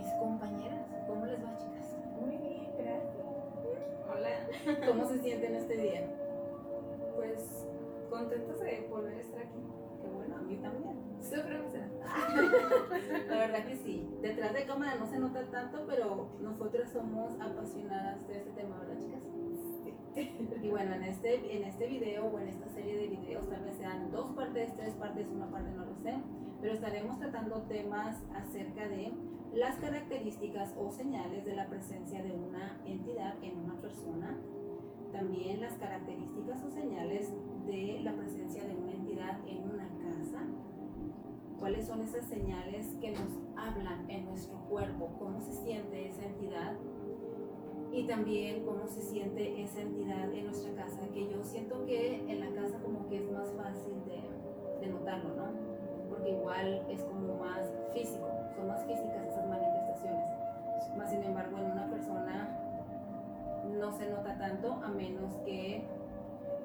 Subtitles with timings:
[0.00, 0.86] mis compañeras.
[1.06, 1.94] ¿Cómo les va, chicas?
[2.18, 3.26] Muy bien, gracias.
[4.08, 4.86] Hola.
[4.86, 6.06] ¿Cómo se sienten este día?
[7.16, 7.66] Pues
[8.08, 9.60] contentos de volver a estar aquí.
[10.00, 10.96] Qué bueno, a mí también.
[11.20, 11.90] Súper emocionada.
[13.28, 14.08] La verdad que sí.
[14.22, 18.98] Detrás de cámara no se nota tanto, pero nosotras somos apasionadas de este tema, ¿verdad,
[18.98, 19.22] chicas?
[20.62, 23.76] Y bueno, en este, en este video o en esta serie de videos, tal vez
[23.76, 26.14] sean dos partes, tres partes, una parte, no lo sé,
[26.60, 29.12] pero estaremos tratando temas acerca de
[29.54, 34.38] las características o señales de la presencia de una entidad en una persona,
[35.12, 37.32] también las características o señales
[37.66, 40.46] de la presencia de una entidad en una casa,
[41.58, 46.76] cuáles son esas señales que nos hablan en nuestro cuerpo, cómo se siente esa entidad
[47.92, 52.40] y también cómo se siente esa entidad en nuestra casa, que yo siento que en
[52.40, 55.69] la casa como que es más fácil de, de notarlo, ¿no?
[56.30, 60.26] Porque igual es como más físico, son más físicas esas manifestaciones.
[60.96, 62.56] Más sin embargo, en una persona
[63.78, 65.82] no se nota tanto a menos que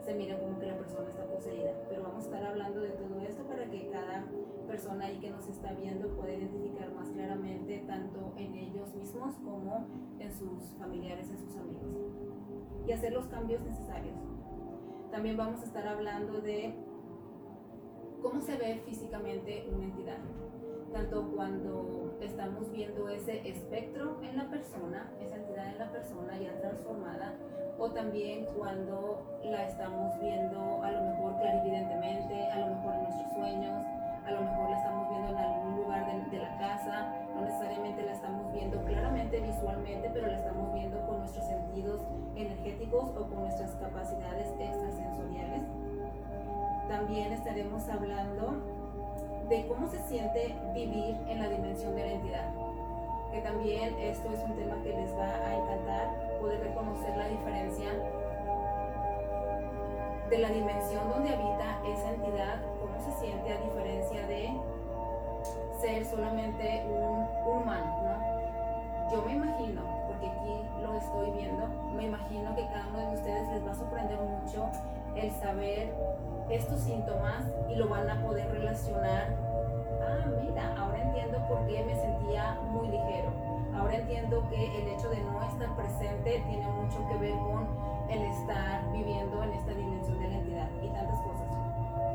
[0.03, 1.71] se mire como que la persona está poseída.
[1.89, 4.25] Pero vamos a estar hablando de todo esto para que cada
[4.67, 9.88] persona ahí que nos está viendo pueda identificar más claramente tanto en ellos mismos como
[10.19, 11.89] en sus familiares, en sus amigos.
[12.88, 14.17] Y hacer los cambios necesarios.
[15.11, 16.75] También vamos a estar hablando de
[18.25, 20.17] cómo se ve físicamente una entidad.
[20.91, 26.59] Tanto cuando estamos viendo ese espectro en la persona, esa entidad en la persona ya
[26.59, 27.36] transformada,
[27.77, 33.31] o también cuando la estamos viendo a lo mejor clarividentemente, a lo mejor en nuestros
[33.33, 33.86] sueños,
[34.25, 38.02] a lo mejor la estamos viendo en algún lugar de, de, la casa, no necesariamente
[38.02, 42.02] la estamos viendo claramente visualmente, pero la estamos viendo con nuestros sentidos
[42.36, 45.61] energéticos o con nuestras capacidades extrasensoriales.
[46.88, 48.54] También estaremos hablando
[49.50, 52.54] de cómo se siente vivir en la dimensión de la entidad,
[53.32, 57.90] que también esto es un tema que les va a encantar, poder reconocer la diferencia
[60.30, 64.50] de la dimensión donde habita esa entidad, cómo se siente a diferencia de
[65.80, 69.12] ser solamente un, humano, ¿no?
[69.12, 73.48] Yo me imagino, porque aquí lo estoy viendo, me imagino que cada uno de ustedes
[73.50, 74.67] les va a sorprender mucho
[75.16, 75.94] el saber
[76.50, 79.28] estos síntomas y lo van a poder relacionar.
[80.02, 83.32] Ah, mira, ahora entiendo por qué me sentía muy ligero.
[83.76, 87.67] Ahora entiendo que el hecho de no estar presente tiene mucho que ver con
[88.10, 91.48] el estar viviendo en esta dimensión de la entidad y tantas cosas.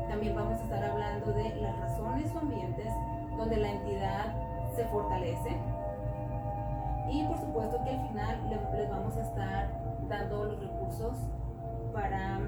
[0.07, 2.93] También vamos a estar hablando de las razones o ambientes
[3.37, 4.33] donde la entidad
[4.75, 5.57] se fortalece.
[7.09, 9.69] Y por supuesto que al final les vamos a estar
[10.07, 11.17] dando los recursos
[11.93, 12.39] para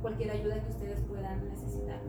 [0.00, 2.00] cualquier ayuda que ustedes puedan necesitar.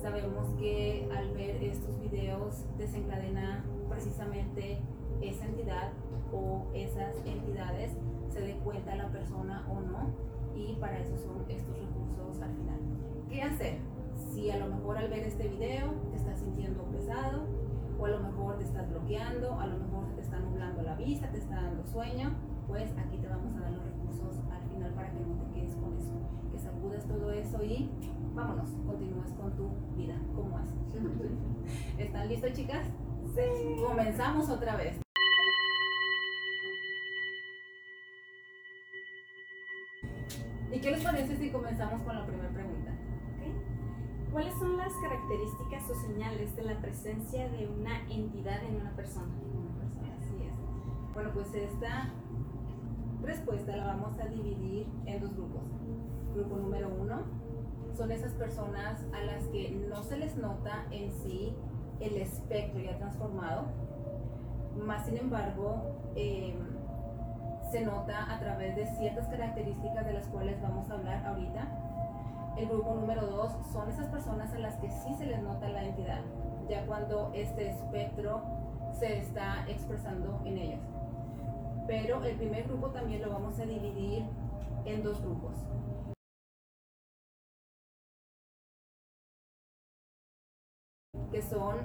[0.00, 4.78] Sabemos que al ver estos videos desencadena precisamente
[5.20, 5.92] esa entidad
[6.32, 7.96] o esas entidades
[8.30, 10.10] se dé cuenta la persona o no
[10.54, 12.80] y para eso son estos recursos al final.
[13.28, 13.78] ¿Qué hacer?
[14.32, 17.46] Si a lo mejor al ver este video te estás sintiendo pesado
[17.98, 21.30] o a lo mejor te estás bloqueando, a lo mejor te está nublando la vista,
[21.30, 22.34] te está dando sueño,
[22.66, 24.40] pues aquí te vamos a dar los recursos
[24.82, 26.12] final para que no te quedes con eso,
[26.50, 27.90] que sacudas todo eso y
[28.34, 30.16] vámonos, continúes con tu vida.
[30.34, 31.98] ¿Cómo es?
[31.98, 32.86] ¿Están listos, chicas?
[33.34, 33.82] Sí.
[33.86, 35.00] Comenzamos otra vez.
[40.72, 42.92] ¿Y qué les parece si comenzamos con la primera pregunta?
[43.36, 43.52] Okay.
[44.32, 49.32] ¿Cuáles son las características o señales de la presencia de una entidad en una persona?
[49.54, 51.14] Una persona, así es.
[51.14, 52.10] Bueno, pues esta
[53.22, 55.62] respuesta la vamos a dividir en dos grupos.
[56.34, 57.20] Grupo número uno
[57.96, 61.54] son esas personas a las que no se les nota en sí
[62.00, 63.66] el espectro ya transformado,
[64.84, 66.56] más sin embargo eh,
[67.70, 71.68] se nota a través de ciertas características de las cuales vamos a hablar ahorita.
[72.56, 75.84] El grupo número dos son esas personas a las que sí se les nota la
[75.84, 76.20] entidad,
[76.68, 78.42] ya cuando este espectro
[78.98, 80.80] se está expresando en ellos.
[81.86, 84.24] Pero el primer grupo también lo vamos a dividir
[84.84, 85.56] en dos grupos.
[91.32, 91.76] que son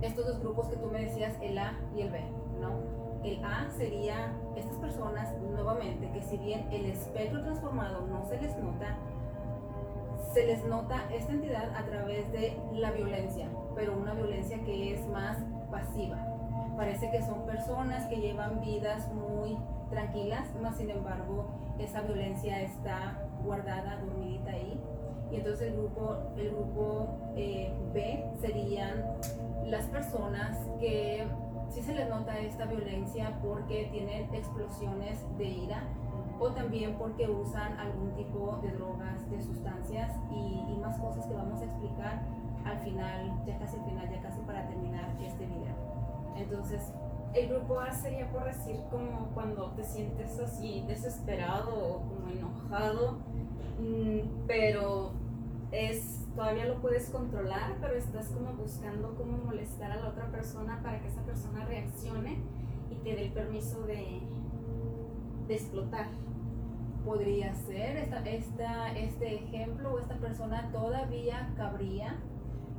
[0.00, 2.20] estos dos grupos que tú me decías, el A y el B,
[2.60, 3.00] ¿no?
[3.22, 8.56] El A sería estas personas nuevamente que si bien el espectro transformado no se les
[8.56, 8.96] nota,
[10.32, 15.06] se les nota esta entidad a través de la violencia, pero una violencia que es
[15.08, 15.38] más
[15.70, 16.39] pasiva.
[16.80, 19.58] Parece que son personas que llevan vidas muy
[19.90, 21.44] tranquilas, más sin embargo
[21.78, 24.80] esa violencia está guardada, dormidita ahí.
[25.30, 29.04] Y entonces el grupo, el grupo eh, B serían
[29.66, 31.26] las personas que
[31.68, 35.82] sí se les nota esta violencia porque tienen explosiones de ira
[36.38, 41.34] o también porque usan algún tipo de drogas, de sustancias y, y, más cosas que
[41.34, 42.22] vamos a explicar
[42.64, 45.89] al final, ya casi al final, ya casi para terminar este video.
[46.36, 46.92] Entonces,
[47.34, 53.18] el grupo A sería por decir como cuando te sientes así desesperado o como enojado,
[53.78, 55.12] mm, pero
[55.70, 60.80] es todavía lo puedes controlar, pero estás como buscando cómo molestar a la otra persona
[60.82, 62.38] para que esa persona reaccione
[62.90, 64.22] y te dé el permiso de,
[65.48, 66.06] explotar.
[67.04, 72.20] Podría ser esta, este ejemplo o esta persona todavía cabría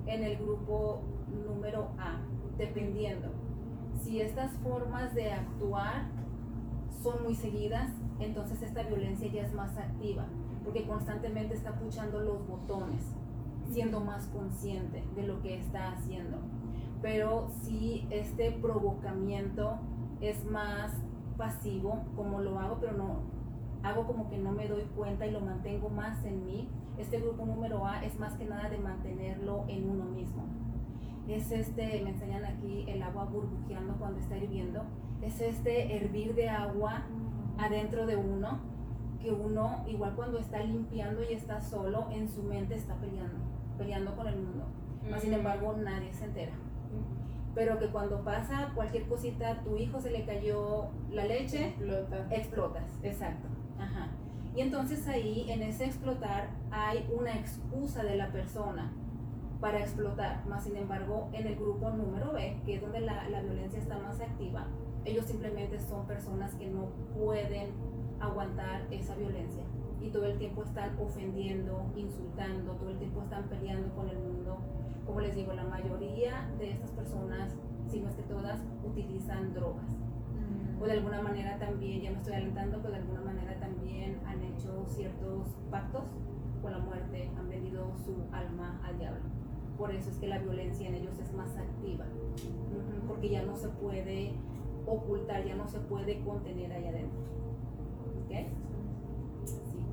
[0.06, 1.02] en el grupo
[1.46, 2.22] número A,
[2.58, 3.41] dependiendo
[4.04, 6.06] si estas formas de actuar
[7.02, 7.90] son muy seguidas,
[8.20, 10.26] entonces esta violencia ya es más activa,
[10.64, 13.04] porque constantemente está puchando los botones,
[13.72, 16.38] siendo más consciente de lo que está haciendo.
[17.02, 19.80] Pero si este provocamiento
[20.20, 20.94] es más
[21.38, 23.22] pasivo, como lo hago, pero no
[23.84, 26.70] hago como que no me doy cuenta y lo mantengo más en mí,
[27.00, 30.61] este grupo número A es más que nada de mantenerlo en uno mismo
[31.28, 34.84] es este, me enseñan aquí el agua burbujeando cuando está hirviendo,
[35.22, 37.04] es este hervir de agua
[37.58, 38.60] adentro de uno,
[39.22, 43.38] que uno, igual cuando está limpiando y está solo, en su mente está peleando,
[43.78, 44.66] peleando con el mundo.
[45.20, 46.54] sin embargo, nadie se entera.
[47.54, 52.28] Pero que cuando pasa cualquier cosita, tu hijo se le cayó la leche, Explota.
[52.32, 53.48] explotas, exacto.
[53.78, 54.08] Ajá.
[54.56, 58.92] Y entonces ahí, en ese explotar, hay una excusa de la persona
[59.62, 60.46] para explotar.
[60.48, 63.98] Más sin embargo, en el grupo número B, que es donde la, la, violencia está
[64.00, 64.66] más activa,
[65.06, 67.72] ellos simplemente son personas que no pueden
[68.20, 69.64] aguantar esa violencia
[70.02, 74.58] y todo el tiempo están ofendiendo, insultando, todo el tiempo están peleando con el mundo.
[75.06, 77.54] Como les digo, la mayoría de estas personas,
[77.88, 79.92] si no es que todas, utilizan drogas.
[80.82, 84.42] O de alguna manera también, ya me estoy alentando, pero de alguna manera también han
[84.42, 86.06] hecho ciertos pactos
[86.64, 89.41] con la muerte, han vendido su alma al diablo
[89.82, 92.06] por eso es que la violencia en ellos es más activa,
[93.08, 94.34] porque ya no se puede
[94.86, 97.20] ocultar, ya no se puede contener ahí adentro.
[98.26, 98.50] ¿Okay?
[99.44, 99.84] Sí.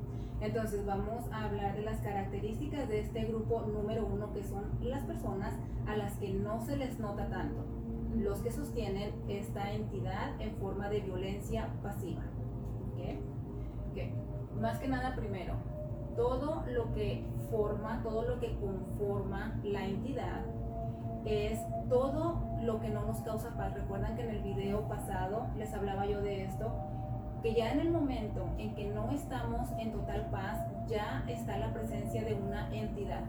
[0.41, 5.05] Entonces vamos a hablar de las características de este grupo número uno, que son las
[5.05, 5.55] personas
[5.87, 7.65] a las que no se les nota tanto,
[8.15, 12.21] los que sostienen esta entidad en forma de violencia pasiva.
[12.93, 13.19] ¿Okay?
[13.89, 14.13] Okay.
[14.61, 15.55] Más que nada primero,
[16.15, 20.41] todo lo que forma, todo lo que conforma la entidad
[21.25, 21.59] es
[21.89, 23.73] todo lo que no nos causa paz.
[23.73, 26.71] Recuerdan que en el video pasado les hablaba yo de esto,
[27.41, 31.73] que ya en el momento en que no estamos en total paz, ya está la
[31.73, 33.23] presencia de una entidad.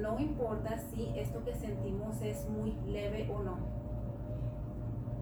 [0.00, 3.58] No importa si esto que sentimos es muy leve o no.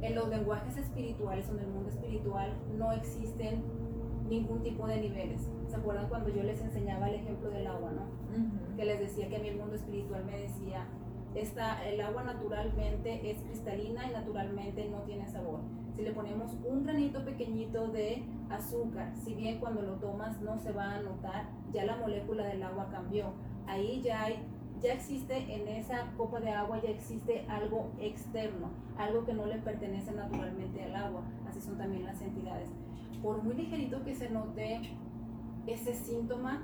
[0.00, 3.64] En los lenguajes espirituales o en el mundo espiritual no existen
[4.28, 5.48] ningún tipo de niveles.
[5.68, 8.76] ¿Se acuerdan cuando yo les enseñaba el ejemplo del agua, no?
[8.76, 10.86] Que les decía que a mí el mundo espiritual me decía,
[11.34, 15.60] esta, el agua naturalmente es cristalina y naturalmente no tiene sabor.
[15.96, 20.72] Si le ponemos un granito pequeñito de azúcar, si bien cuando lo tomas no se
[20.72, 23.32] va a notar, ya la molécula del agua cambió.
[23.66, 24.38] Ahí ya hay
[24.82, 29.56] ya existe en esa copa de agua, ya existe algo externo, algo que no le
[29.56, 31.22] pertenece naturalmente al agua.
[31.48, 32.68] Así son también las entidades
[33.24, 34.82] por muy ligerito que se note
[35.66, 36.62] ese síntoma,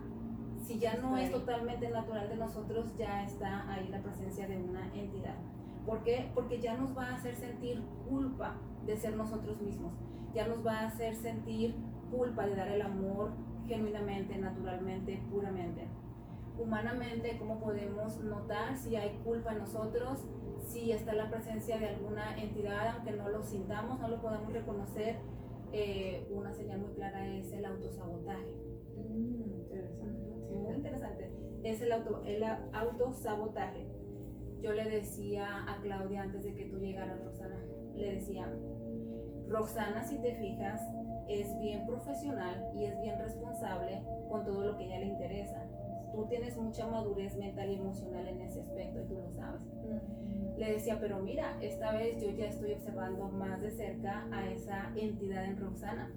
[0.62, 4.94] si ya no es totalmente natural de nosotros, ya está ahí la presencia de una
[4.94, 5.36] entidad.
[5.86, 6.30] ¿Por qué?
[6.34, 9.94] Porque ya nos va a hacer sentir culpa de ser nosotros mismos.
[10.34, 11.74] Ya nos va a hacer sentir
[12.10, 13.30] culpa de dar el amor
[13.66, 15.88] genuinamente, naturalmente, puramente.
[16.58, 20.26] Humanamente, ¿cómo podemos notar si hay culpa en nosotros?
[20.68, 25.16] Si está la presencia de alguna entidad, aunque no lo sintamos, no lo podemos reconocer,
[25.72, 28.54] eh, una señal muy clara es el autosabotaje.
[28.96, 30.30] Mm, interesante.
[30.52, 31.30] Muy interesante.
[31.62, 33.86] Es el, auto, el autosabotaje.
[34.60, 38.52] Yo le decía a Claudia antes de que tú llegaras, Roxana, le decía,
[39.48, 40.80] Roxana, si te fijas,
[41.28, 45.66] es bien profesional y es bien responsable con todo lo que ella le interesa.
[46.12, 49.62] Tú tienes mucha madurez mental y emocional en ese aspecto y tú lo sabes
[50.60, 54.92] le decía, pero mira, esta vez yo ya estoy observando más de cerca a esa
[54.94, 56.12] entidad en Roxana.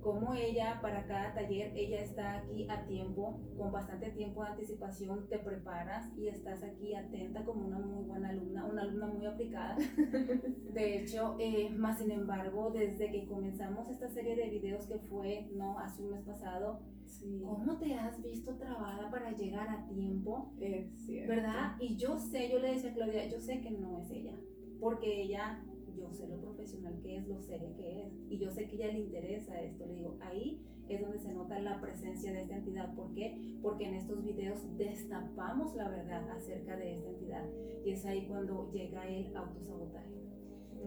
[0.00, 5.28] como ella para cada taller, ella está aquí a tiempo, con bastante tiempo de anticipación,
[5.28, 9.76] te preparas y estás aquí atenta como una muy buena alumna, una alumna muy aplicada.
[10.74, 15.48] De hecho, eh, más sin embargo, desde que comenzamos esta serie de videos que fue,
[15.54, 15.78] ¿no?
[15.78, 16.80] Hace un mes pasado,
[17.20, 20.52] ¿cómo te has visto trabada para llegar a tiempo?
[20.60, 21.34] Es cierto.
[21.34, 21.76] ¿Verdad?
[21.80, 24.34] Y yo sé, yo le decía a Claudia, yo sé que no es ella,
[24.80, 25.64] porque ella
[25.96, 28.86] yo sé lo profesional que es, lo seria que es, y yo sé que a
[28.86, 29.86] ella le interesa esto.
[29.86, 32.94] Le digo, ahí es donde se nota la presencia de esta entidad.
[32.94, 33.58] ¿Por qué?
[33.62, 37.44] Porque en estos videos destapamos la verdad acerca de esta entidad,
[37.84, 40.21] y es ahí cuando llega el autosabotaje.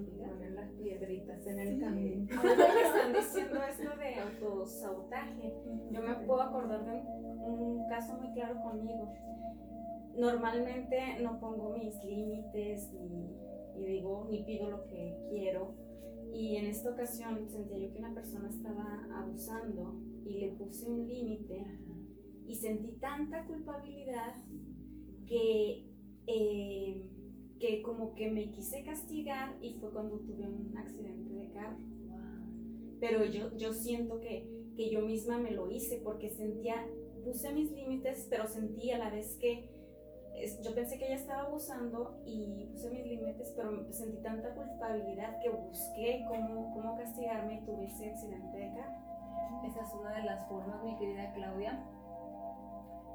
[0.01, 2.27] Poner las piedritas en el camino.
[2.37, 5.53] Ahora que están diciendo esto de autosabotaje,
[5.91, 7.01] yo me puedo acordar de
[7.45, 9.13] un caso muy claro conmigo.
[10.17, 13.45] Normalmente no pongo mis límites ni
[13.77, 15.75] y digo, ni pido lo que quiero.
[16.33, 21.07] Y en esta ocasión sentía yo que una persona estaba abusando y le puse un
[21.07, 21.65] límite
[22.45, 24.35] y sentí tanta culpabilidad
[25.27, 25.89] que,
[26.27, 27.09] eh,
[27.59, 31.77] que como que me quise castigar y fue cuando tuve un accidente de carro.
[32.99, 36.87] Pero yo, yo siento que, que yo misma me lo hice porque sentía,
[37.23, 39.69] puse mis límites, pero sentí a la vez que
[40.63, 45.49] yo pensé que ella estaba abusando y puse mis límites, pero sentí tanta culpabilidad que
[45.49, 49.05] busqué cómo, cómo castigarme y tuve ese accidente de carro.
[49.65, 51.83] Esa es una de las formas, mi querida Claudia,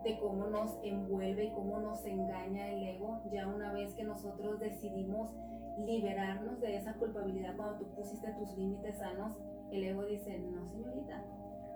[0.03, 4.59] de cómo nos envuelve y cómo nos engaña el ego, ya una vez que nosotros
[4.59, 5.31] decidimos
[5.79, 9.37] liberarnos de esa culpabilidad cuando tú pusiste tus límites sanos,
[9.71, 11.25] el ego dice, no señorita,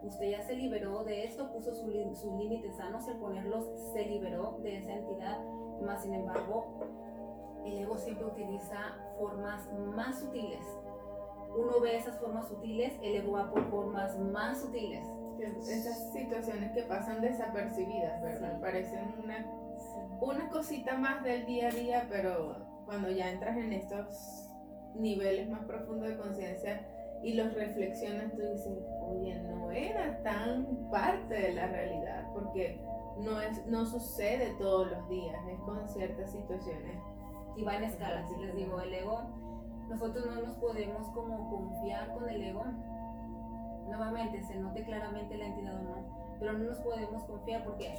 [0.02, 1.88] usted ya se liberó de esto, puso sus
[2.38, 5.38] límites sanos al ponerlos se liberó de esa entidad,
[5.82, 6.80] más sin embargo,
[7.64, 10.64] el ego siempre utiliza formas más sutiles.
[11.56, 15.06] Uno ve esas formas sutiles, el ego va por formas más sutiles.
[15.40, 18.60] Esas situaciones que pasan desapercibidas, ¿verdad?
[18.60, 19.46] Parecen una,
[20.20, 24.50] una cosita más del día a día, pero cuando ya entras en estos
[24.94, 26.86] niveles más profundos de conciencia,
[27.24, 32.78] y los reflexionas, tú dices, oye, no era tan parte de la realidad, porque
[33.18, 36.98] no, es, no sucede todos los días, es con ciertas situaciones.
[37.56, 39.22] Y va en escala, si les digo, el ego,
[39.88, 42.64] nosotros no nos podemos como confiar con el ego.
[43.86, 47.94] Nuevamente, se note claramente la entidad o no, pero no nos podemos confiar porque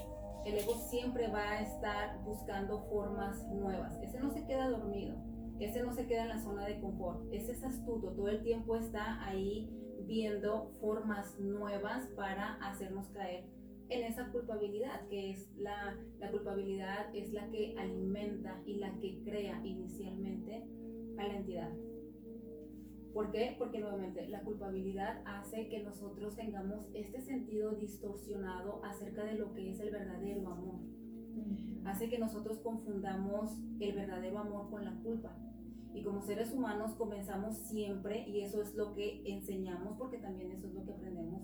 [0.45, 3.97] el ego siempre va a estar buscando formas nuevas.
[4.01, 5.15] Ese no se queda dormido
[5.59, 8.75] ese no se queda en la zona de confort, ese es astuto, todo el tiempo
[8.75, 9.69] está ahí
[10.05, 13.45] viendo formas nuevas para hacernos caer
[13.87, 19.21] en esa culpabilidad, que es la, la culpabilidad es la que alimenta y la que
[19.23, 20.65] crea inicialmente
[21.17, 21.71] a la entidad.
[23.15, 23.55] ¿Por qué?
[23.57, 29.71] Porque nuevamente la culpabilidad hace que nosotros tengamos este sentido distorsionado acerca de lo que
[29.71, 30.81] es el verdadero amor.
[31.85, 35.33] Hace que nosotros confundamos el verdadero amor con la culpa.
[35.93, 40.67] Y como seres humanos comenzamos siempre, y eso es lo que enseñamos, porque también eso
[40.67, 41.43] es lo que aprendemos,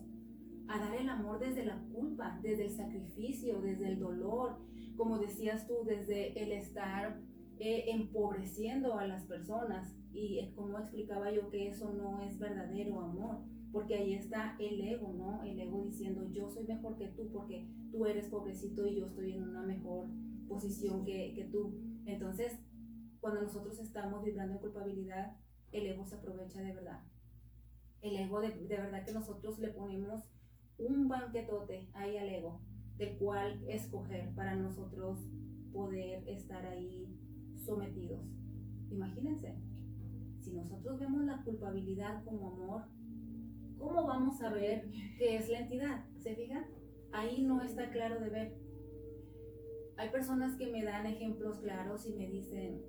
[0.67, 4.57] a dar el amor desde la culpa, desde el sacrificio, desde el dolor,
[4.97, 7.21] como decías tú, desde el estar
[7.59, 9.95] eh, empobreciendo a las personas.
[10.13, 13.39] Y como explicaba yo que eso no es verdadero amor,
[13.71, 15.43] porque ahí está el ego, ¿no?
[15.43, 19.33] El ego diciendo yo soy mejor que tú porque tú eres pobrecito y yo estoy
[19.33, 20.07] en una mejor
[20.47, 21.79] posición que, que tú.
[22.05, 22.59] Entonces,
[23.21, 25.37] cuando nosotros estamos vibrando en culpabilidad,
[25.71, 27.03] el ego se aprovecha de verdad.
[28.01, 30.23] El ego de, de verdad que nosotros le ponemos
[30.77, 32.59] un banquetote ahí al ego,
[32.97, 35.19] del cual escoger para nosotros
[35.71, 37.07] poder estar ahí
[37.65, 38.25] sometidos.
[38.89, 39.55] Imagínense,
[40.41, 42.83] si nosotros vemos la culpabilidad como amor,
[43.77, 46.05] ¿cómo vamos a ver qué es la entidad?
[46.19, 46.65] ¿Se fijan?
[47.11, 48.57] Ahí no está claro de ver.
[49.97, 52.81] Hay personas que me dan ejemplos claros y me dicen,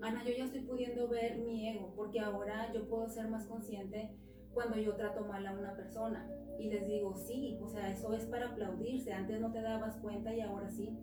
[0.00, 4.10] Ana, yo ya estoy pudiendo ver mi ego, porque ahora yo puedo ser más consciente
[4.52, 6.28] cuando yo trato mal a una persona.
[6.58, 9.12] Y les digo, sí, o sea, eso es para aplaudirse.
[9.12, 10.98] Antes no te dabas cuenta y ahora sí.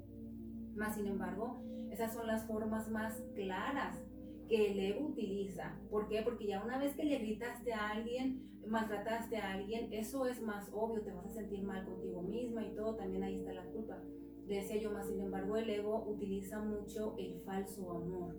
[0.75, 1.61] Más sin embargo,
[1.91, 4.03] esas son las formas más claras
[4.47, 5.79] que el ego utiliza.
[5.89, 6.21] ¿Por qué?
[6.21, 10.69] Porque ya una vez que le gritaste a alguien, maltrataste a alguien, eso es más
[10.73, 14.01] obvio, te vas a sentir mal contigo misma y todo, también ahí está la culpa.
[14.47, 18.35] decía yo más, sin embargo, el ego utiliza mucho el falso amor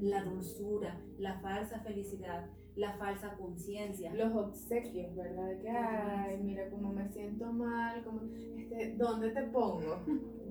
[0.00, 4.14] la dulzura, la falsa felicidad, la falsa conciencia.
[4.14, 5.58] Los obsequios, ¿verdad?
[5.58, 8.22] Que, ay, mira cómo me siento mal, como,
[8.56, 10.04] este, ¿dónde te pongo?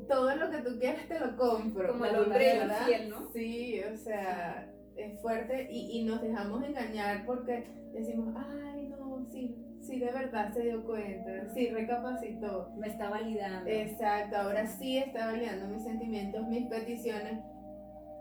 [0.07, 1.91] Todo lo que tú quieras te lo compro.
[1.93, 3.31] Como el la hombre ¿no?
[3.31, 9.55] Sí, o sea, es fuerte y, y nos dejamos engañar porque decimos, ay, no, sí,
[9.81, 12.71] sí, de verdad se dio cuenta, sí, recapacitó.
[12.77, 13.69] Me está validando.
[13.69, 17.39] Exacto, ahora sí está validando mis sentimientos, mis peticiones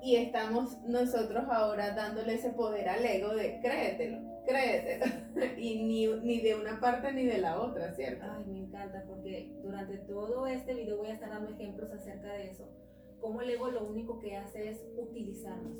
[0.05, 5.05] y estamos nosotros ahora dándole ese poder al ego de créetelo, créetelo.
[5.59, 8.25] y ni, ni de una parte ni de la otra, ¿cierto?
[8.29, 12.51] Ay, me encanta porque durante todo este video voy a estar dando ejemplos acerca de
[12.51, 12.69] eso.
[13.21, 15.79] Cómo el ego lo único que hace es utilizarnos.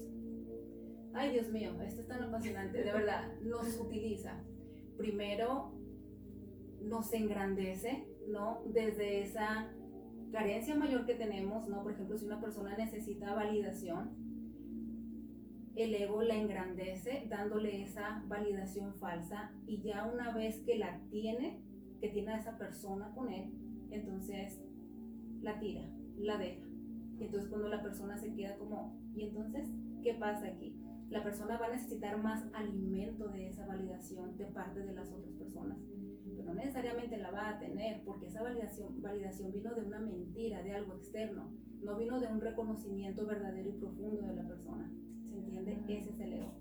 [1.13, 4.43] Ay, Dios mío, esto es tan apasionante, de verdad, nos utiliza.
[4.97, 5.73] Primero
[6.83, 8.63] nos engrandece, ¿no?
[8.67, 9.73] Desde esa
[10.33, 11.83] carencia mayor que tenemos, ¿no?
[11.83, 14.24] Por ejemplo, si una persona necesita validación,
[15.77, 21.61] el ego la engrandece dándole esa validación falsa y ya una vez que la tiene,
[22.01, 23.53] que tiene a esa persona con él,
[23.91, 24.61] entonces
[25.41, 26.65] la tira, la deja.
[27.19, 29.69] Entonces cuando la persona se queda como, ¿y entonces
[30.03, 30.77] qué pasa aquí?
[31.11, 35.33] La persona va a necesitar más alimento de esa validación de parte de las otras
[35.35, 35.79] personas,
[36.37, 40.63] pero no necesariamente la va a tener porque esa validación, validación vino de una mentira,
[40.63, 41.53] de algo externo,
[41.83, 44.91] no vino de un reconocimiento verdadero y profundo de la persona.
[45.35, 45.83] ¿Se entiende?
[45.89, 46.55] Ese es el ego.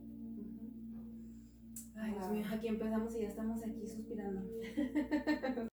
[1.96, 4.42] Ay, Dios mío, aquí empezamos y ya estamos aquí suspirando.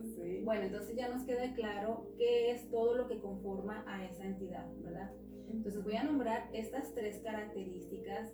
[0.00, 0.42] Sí.
[0.44, 4.70] Bueno, entonces ya nos queda claro qué es todo lo que conforma a esa entidad,
[4.82, 5.10] ¿verdad?
[5.48, 8.30] Entonces voy a nombrar estas tres características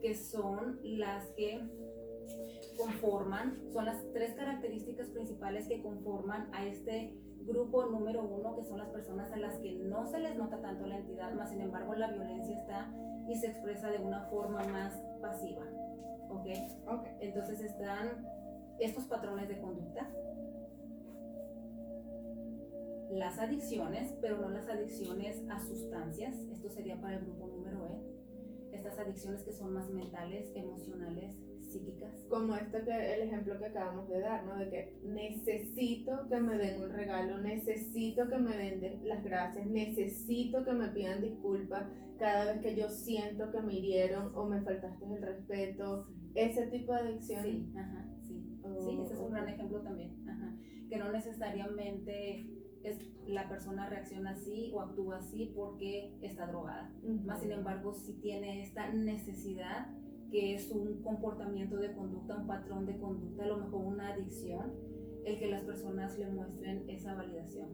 [0.00, 1.60] que son las que
[2.76, 7.16] conforman, son las tres características principales que conforman a este
[7.48, 10.86] grupo número uno, que son las personas a las que no se les nota tanto
[10.86, 12.92] la entidad, más sin embargo la violencia está
[13.26, 15.64] y se expresa de una forma más pasiva.
[16.28, 16.46] ¿Ok?
[17.20, 18.26] Entonces están
[18.78, 20.08] estos patrones de conducta,
[23.10, 28.76] las adicciones, pero no las adicciones a sustancias, esto sería para el grupo número E,
[28.76, 31.34] estas adicciones que son más mentales, emocionales,
[31.70, 32.26] psíquicas.
[32.28, 34.56] Como esto que el ejemplo que acabamos de dar, ¿no?
[34.56, 39.66] De que necesito que me den un regalo, necesito que me den de- las gracias,
[39.66, 41.86] necesito que me pidan disculpas
[42.18, 46.92] cada vez que yo siento que me hirieron o me faltaste el respeto, ese tipo
[46.92, 47.42] de adicción.
[47.44, 48.60] Sí, ajá, sí.
[48.64, 50.28] Oh, Sí, ese es un gran ejemplo también.
[50.28, 50.54] Ajá.
[50.88, 52.46] Que no necesariamente
[52.82, 56.92] es, la persona reacciona así o actúa así porque está drogada.
[57.02, 57.24] Ujú.
[57.26, 59.86] Más sin embargo, si tiene esta necesidad,
[60.30, 64.72] que es un comportamiento de conducta, un patrón de conducta, a lo mejor una adicción,
[65.24, 67.68] el que las personas le muestren esa validación,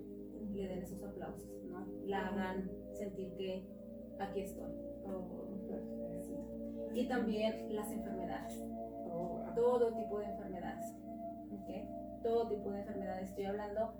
[0.52, 1.86] le den esos aplausos, ¿no?
[2.04, 3.66] La hagan sentir que
[4.18, 4.70] aquí estoy.
[5.04, 5.44] Oh.
[6.94, 8.62] Y también las enfermedades.
[9.10, 10.94] Oh, todo tipo de enfermedades.
[11.50, 12.22] ¿ok?
[12.22, 13.30] Todo tipo de enfermedades.
[13.30, 13.92] Estoy hablando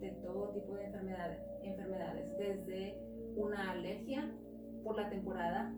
[0.00, 2.36] de todo tipo de enfermedades, enfermedades.
[2.38, 2.98] Desde
[3.36, 4.28] una alergia
[4.82, 5.72] por la temporada,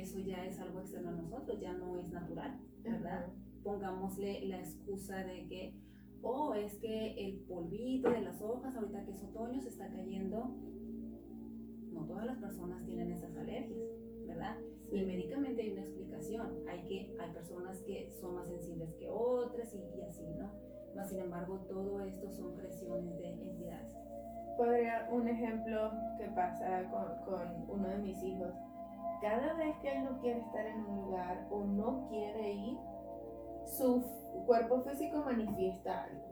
[0.00, 3.26] eso ya es algo externo a nosotros, ya no es natural, ¿verdad?
[3.62, 5.74] Pongámosle la excusa de que,
[6.22, 10.56] oh, es que el polvito de las hojas, ahorita que es otoño, se está cayendo.
[11.92, 13.88] No todas las personas tienen esas alergias,
[14.26, 14.56] ¿verdad?
[14.92, 16.68] Y médicamente hay una explicación.
[16.68, 20.50] Hay, que, hay personas que son más sensibles que otras y, y así, ¿no?
[20.94, 23.92] Mas, sin embargo, todo esto son presiones de entidades.
[24.56, 28.54] Podría un ejemplo que pasa con, con uno de mis hijos.
[29.20, 32.78] Cada vez que él no quiere estar en un lugar o no quiere ir,
[33.66, 34.02] su
[34.46, 36.26] cuerpo físico manifiesta algo.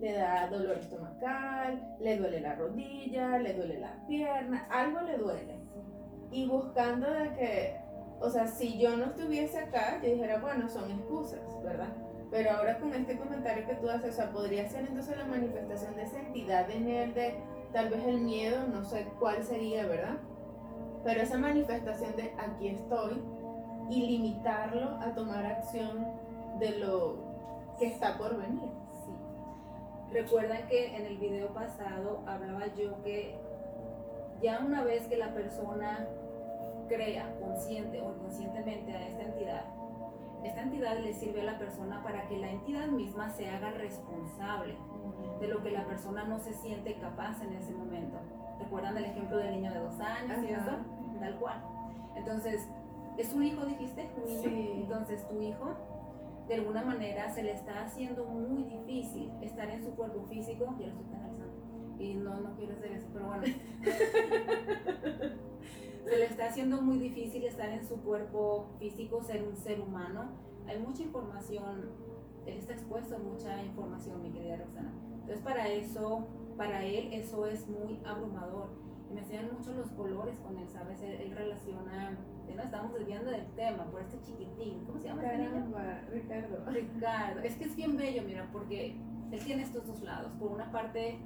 [0.00, 5.60] Le da dolor estomacal, le duele la rodilla, le duele la pierna, algo le duele.
[6.30, 7.80] Y buscando de que,
[8.20, 11.92] o sea, si yo no estuviese acá, yo dijera, bueno, son excusas, ¿verdad?
[12.30, 15.94] Pero ahora con este comentario que tú haces, o sea, podría ser entonces la manifestación
[15.94, 17.34] de esa entidad en él, de
[17.72, 20.16] tal vez el miedo, no sé cuál sería, ¿verdad?
[21.04, 23.22] Pero esa manifestación de aquí estoy
[23.90, 26.06] y limitarlo a tomar acción
[26.58, 27.16] de lo
[27.78, 28.70] que está por venir.
[29.04, 29.12] Sí.
[30.12, 33.38] Recuerdan que en el video pasado hablaba yo que
[34.40, 36.08] ya una vez que la persona
[36.88, 39.64] crea consciente o inconscientemente a esta entidad,
[40.44, 44.76] esta entidad le sirve a la persona para que la entidad misma se haga responsable
[45.40, 48.18] de lo que la persona no se siente capaz en ese momento.
[48.62, 50.62] ¿Recuerdan el ejemplo del niño de dos años y Ajá.
[50.62, 50.76] eso?
[51.20, 51.62] Tal cual.
[52.16, 52.68] Entonces,
[53.18, 54.10] ¿es un hijo, dijiste?
[54.16, 54.42] ¿Un niño?
[54.42, 54.70] Sí.
[54.74, 55.74] Entonces, tu hijo,
[56.48, 60.74] de alguna manera, se le está haciendo muy difícil estar en su cuerpo físico.
[60.78, 61.54] Ya lo estoy penalizando.
[61.98, 63.44] Y no, no quiero hacer eso, pero bueno.
[66.04, 70.30] se le está haciendo muy difícil estar en su cuerpo físico, ser un ser humano.
[70.66, 71.90] Hay mucha información
[72.46, 74.92] él está expuesto a mucha información, mi querida Roxana.
[75.20, 76.26] Entonces para eso,
[76.62, 78.68] para él eso es muy abrumador.
[79.10, 81.02] Y me enseñan mucho los colores con él, ¿sabes?
[81.02, 82.16] Él, relaciona,
[82.48, 85.74] ya no estamos desviando del tema, por este chiquitín, ¿cómo se llama este niño?
[86.10, 86.70] Ricardo.
[86.70, 88.96] Ricardo, es que es bien bello, mira, porque
[89.32, 90.32] él tiene estos dos lados.
[90.38, 91.18] Por una parte,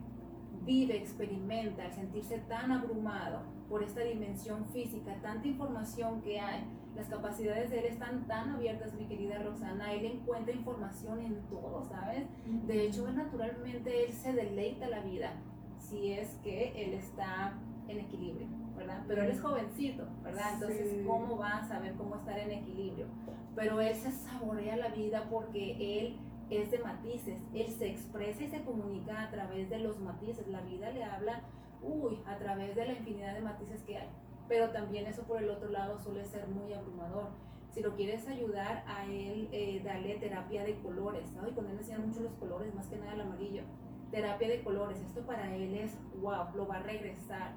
[0.64, 6.64] vive, experimenta el sentirse tan abrumado por esta dimensión física, tanta información que hay.
[6.94, 9.92] Las capacidades de él están tan abiertas, mi querida Roxana.
[9.92, 12.26] Él encuentra información en todo, ¿sabes?
[12.66, 15.32] De hecho, naturalmente él se deleita la vida
[15.78, 17.54] si es que él está
[17.88, 19.04] en equilibrio, ¿verdad?
[19.06, 20.54] Pero él es jovencito, ¿verdad?
[20.54, 23.06] Entonces, ¿cómo va a saber cómo estar en equilibrio?
[23.54, 26.16] Pero él se saborea la vida porque él
[26.50, 27.40] es de matices.
[27.54, 30.46] Él se expresa y se comunica a través de los matices.
[30.48, 31.42] La vida le habla,
[31.82, 34.08] uy, a través de la infinidad de matices que hay.
[34.48, 37.30] Pero también eso por el otro lado suele ser muy abrumador.
[37.72, 41.32] Si lo quieres ayudar a él, eh, dale terapia de colores.
[41.32, 41.48] ¿no?
[41.48, 43.62] Y con él enseñan mucho los colores, más que nada el amarillo.
[44.10, 45.00] Terapia de colores.
[45.00, 47.54] Esto para él es, wow, lo va a regresar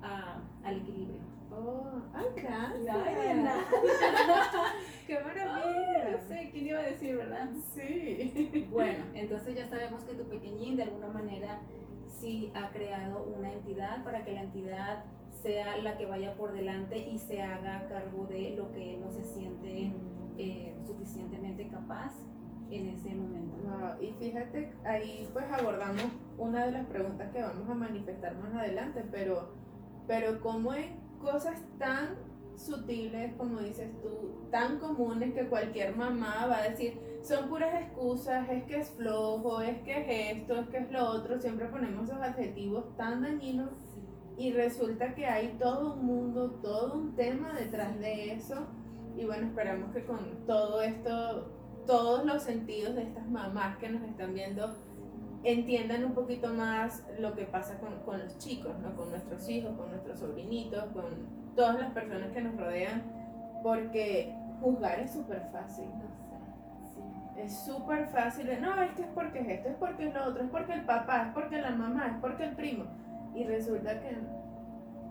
[0.00, 1.37] al equilibrio.
[1.50, 2.96] Oh, ah, gracias.
[5.06, 6.10] ¡Qué maravilla!
[6.10, 7.48] No sé, ¿quién iba a decir, verdad?
[7.74, 8.68] Sí.
[8.70, 11.60] Bueno, entonces ya sabemos que tu pequeñín de alguna manera
[12.20, 15.04] sí ha creado una entidad para que la entidad
[15.42, 19.24] sea la que vaya por delante y se haga cargo de lo que no se
[19.24, 19.92] siente
[20.36, 22.12] eh, suficientemente capaz
[22.70, 23.56] en ese momento.
[24.00, 26.04] y fíjate, ahí pues abordamos
[26.36, 29.54] una de las preguntas que vamos a manifestar más adelante, pero,
[30.06, 32.16] pero ¿cómo en cosas tan
[32.56, 38.48] sutiles, como dices tú, tan comunes que cualquier mamá va a decir, son puras excusas,
[38.48, 42.08] es que es flojo, es que es esto, es que es lo otro, siempre ponemos
[42.08, 43.70] esos adjetivos tan dañinos
[44.38, 48.68] y resulta que hay todo un mundo, todo un tema detrás de eso.
[49.16, 51.50] Y bueno, esperamos que con todo esto,
[51.86, 54.76] todos los sentidos de estas mamás que nos están viendo
[55.44, 58.94] entiendan un poquito más lo que pasa con, con los chicos, ¿no?
[58.96, 61.04] con nuestros hijos, con nuestros sobrinitos, con
[61.54, 63.02] todas las personas que nos rodean,
[63.62, 65.86] porque juzgar es súper fácil.
[67.36, 70.42] Es súper fácil no, es que es porque es esto, es porque es lo otro,
[70.42, 72.84] es porque el papá, es porque la mamá, es porque el primo.
[73.32, 74.18] Y resulta que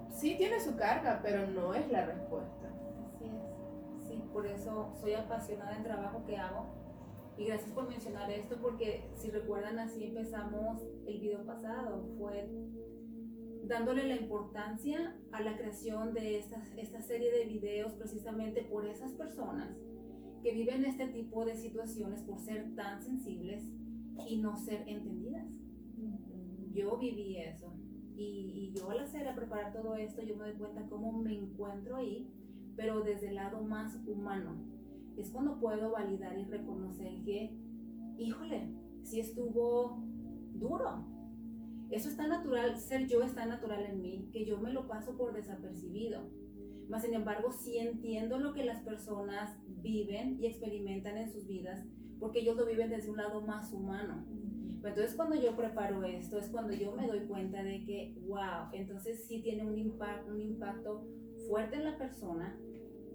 [0.09, 2.67] sí tiene su carga, pero no es la respuesta.
[3.07, 4.07] Así es.
[4.07, 6.65] Sí, por eso soy apasionada del trabajo que hago.
[7.37, 12.03] Y gracias por mencionar esto, porque si recuerdan, así empezamos el video pasado.
[12.17, 12.49] Fue
[13.67, 19.11] dándole la importancia a la creación de esta, esta serie de videos precisamente por esas
[19.13, 19.77] personas
[20.41, 23.63] que viven este tipo de situaciones por ser tan sensibles
[24.27, 25.45] y no ser entendidas.
[26.71, 27.73] Yo viví eso
[28.15, 31.33] y, y yo al hacer, a preparar todo esto, yo me doy cuenta cómo me
[31.33, 32.31] encuentro ahí,
[32.75, 34.76] pero desde el lado más humano.
[35.17, 37.57] Es cuando puedo validar y reconocer que,
[38.17, 38.69] híjole,
[39.03, 40.03] si estuvo
[40.53, 41.05] duro,
[41.89, 45.33] eso está natural, ser yo está natural en mí, que yo me lo paso por
[45.33, 46.29] desapercibido.
[46.89, 51.83] Mas, sin embargo, sí entiendo lo que las personas viven y experimentan en sus vidas,
[52.19, 54.25] porque ellos lo viven desde un lado más humano.
[54.83, 59.25] Entonces, cuando yo preparo esto, es cuando yo me doy cuenta de que, wow, entonces
[59.27, 61.07] sí tiene un, un impacto
[61.47, 62.57] fuerte en la persona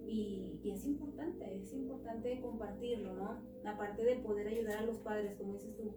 [0.05, 3.41] y, y, es importante, es importante compartirlo, ¿no?
[3.65, 5.93] Aparte de poder ayudar a los padres, como dices tú,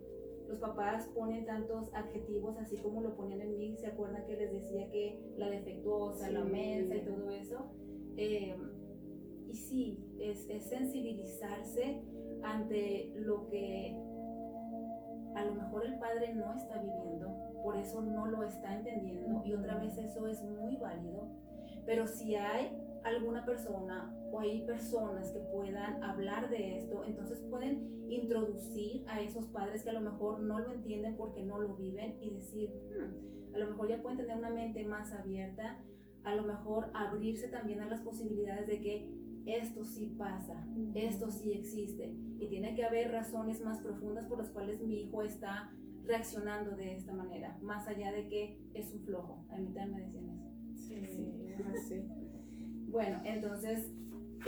[0.49, 4.53] los papás ponen tantos adjetivos así como lo ponían en mí, ¿se acuerdan que les
[4.53, 7.67] decía que la defectuosa, la mensa y todo eso?
[8.17, 8.57] Eh,
[9.49, 12.03] y sí, es, es, sensibilizarse
[12.43, 13.97] ante lo que
[15.35, 17.29] a lo mejor el padre no está viviendo,
[17.63, 21.29] por eso no lo está entendiendo y otra vez eso es muy válido,
[21.85, 22.71] pero si hay
[23.07, 29.47] alguna persona o hay personas que puedan hablar de esto, entonces pueden introducir a esos
[29.47, 33.55] padres que a lo mejor no lo entienden porque no lo viven y decir, hmm,
[33.55, 35.79] a lo mejor ya pueden tener una mente más abierta,
[36.25, 39.09] a lo mejor abrirse también a las posibilidades de que
[39.47, 44.51] esto sí pasa, esto sí existe y tiene que haber razones más profundas por las
[44.51, 45.71] cuales mi hijo está
[46.05, 49.45] reaccionando de esta manera, más allá de que es un flojo.
[49.51, 50.51] A mí también me decían eso.
[50.75, 51.07] Sí,
[51.89, 52.26] sí.
[52.97, 53.93] Bueno, entonces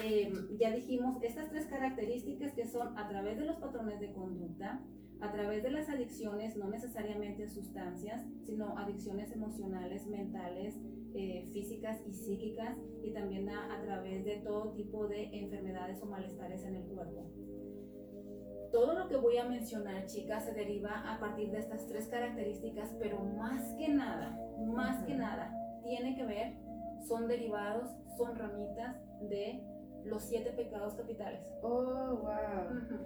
[0.02, 4.80] em, ya dijimos estas tres características que son a través de los patrones de conducta,
[5.20, 10.78] a través de las adicciones, no necesariamente sustancias, sino adicciones emocionales, mentales,
[11.14, 16.06] eh, físicas y psíquicas, y también a, a través de todo tipo de enfermedades o
[16.06, 17.30] malestares en el cuerpo.
[18.72, 22.96] Todo lo que voy a mencionar, chicas, se deriva a partir de estas tres características,
[22.98, 26.67] pero más que nada, más que nada, tiene que ver,
[27.06, 28.96] son derivados son ramitas
[29.28, 29.62] de
[30.04, 31.40] los siete pecados capitales.
[31.62, 32.98] Oh, wow.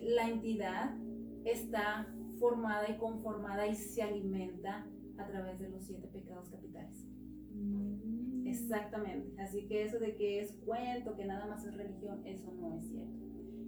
[0.00, 0.96] la entidad
[1.44, 2.06] está
[2.38, 4.86] formada y conformada y se alimenta
[5.18, 7.06] a través de los siete pecados capitales.
[7.54, 8.46] Mm.
[8.46, 9.40] Exactamente.
[9.40, 12.86] Así que eso de que es cuento, que nada más es religión, eso no es
[12.88, 13.22] cierto.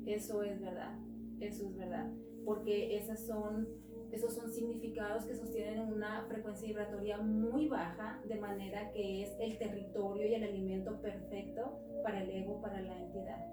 [0.06, 0.98] Eso es verdad.
[1.40, 2.10] Eso es verdad.
[2.44, 3.68] Porque esas son,
[4.12, 9.58] esos son significados que sostienen una frecuencia vibratoria muy baja, de manera que es el
[9.58, 13.46] territorio y el alimento perfecto para el ego, para la entidad.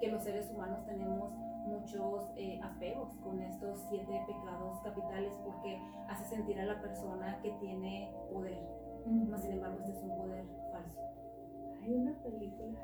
[0.00, 1.32] Que los seres humanos tenemos
[1.66, 7.50] muchos eh, apegos con estos siete pecados capitales porque hace sentir a la persona que
[7.60, 8.58] tiene poder.
[9.06, 11.00] Más sin embargo, este es un poder falso.
[11.82, 12.80] Hay una película,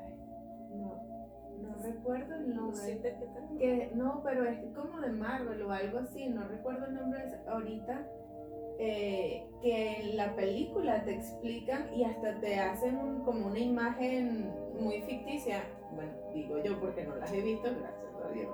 [0.73, 1.24] no,
[1.61, 2.99] no recuerdo el nombre.
[3.57, 8.07] Que, no, pero es como de Marvel o algo así, no recuerdo el nombre ahorita.
[8.77, 14.51] eh, que en la película te explican y hasta te hacen un- como una imagen
[14.77, 15.63] muy ficticia.
[15.93, 18.49] Bueno, digo yo porque no las he visto, gracias a Dios.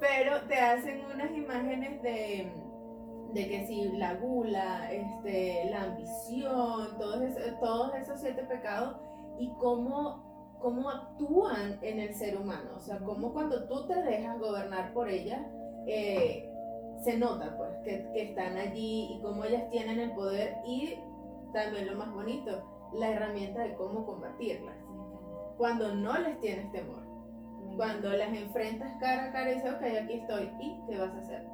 [0.00, 2.50] Pero te hacen unas imágenes de,
[3.32, 8.96] de que si la gula, este, la ambición, todos, esos, todos esos siete pecados
[9.38, 10.23] y cómo,
[10.64, 12.70] cómo actúan en el ser humano.
[12.78, 15.42] O sea, cómo cuando tú te dejas gobernar por ellas,
[15.86, 16.50] eh,
[17.02, 20.94] se nota pues que, están allí y cómo ellas tienen el poder y
[21.52, 22.62] también lo más bonito,
[22.94, 24.74] la herramienta de cómo combatirlas.
[25.58, 27.02] Cuando no les tienes temor,
[27.76, 31.18] cuando las enfrentas cara a cara y dices, ok, aquí estoy, ¿y qué vas a
[31.18, 31.46] hacer?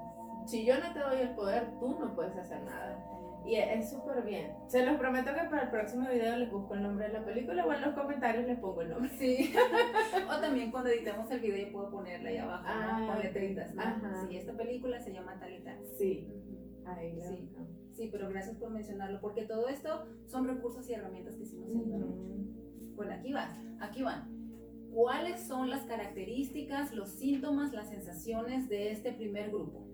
[0.47, 3.05] Si yo no te doy el poder, tú no puedes hacer nada.
[3.47, 4.53] Y es súper bien.
[4.69, 7.65] Se los prometo que para el próximo video les busco el nombre de la película
[7.67, 9.11] o en los comentarios les pongo el nombre.
[9.19, 9.53] Sí.
[10.31, 13.07] o también cuando editemos el video puedo ponerle ahí abajo, Ah, ¿no?
[13.13, 13.83] Con letritas, ¿no?
[13.83, 14.27] Ajá.
[14.29, 15.77] Sí, esta película se llama Talita.
[15.99, 16.29] Sí.
[16.31, 16.87] Ujú.
[16.87, 17.51] Ahí la Sí.
[17.93, 21.69] Sí, pero gracias por mencionarlo, porque todo esto son recursos y herramientas que sí nos
[21.71, 22.31] ayudan mucho.
[22.95, 24.31] Bueno, aquí van, aquí van.
[24.93, 29.87] ¿Cuáles son las características, los síntomas, las sensaciones de este primer grupo?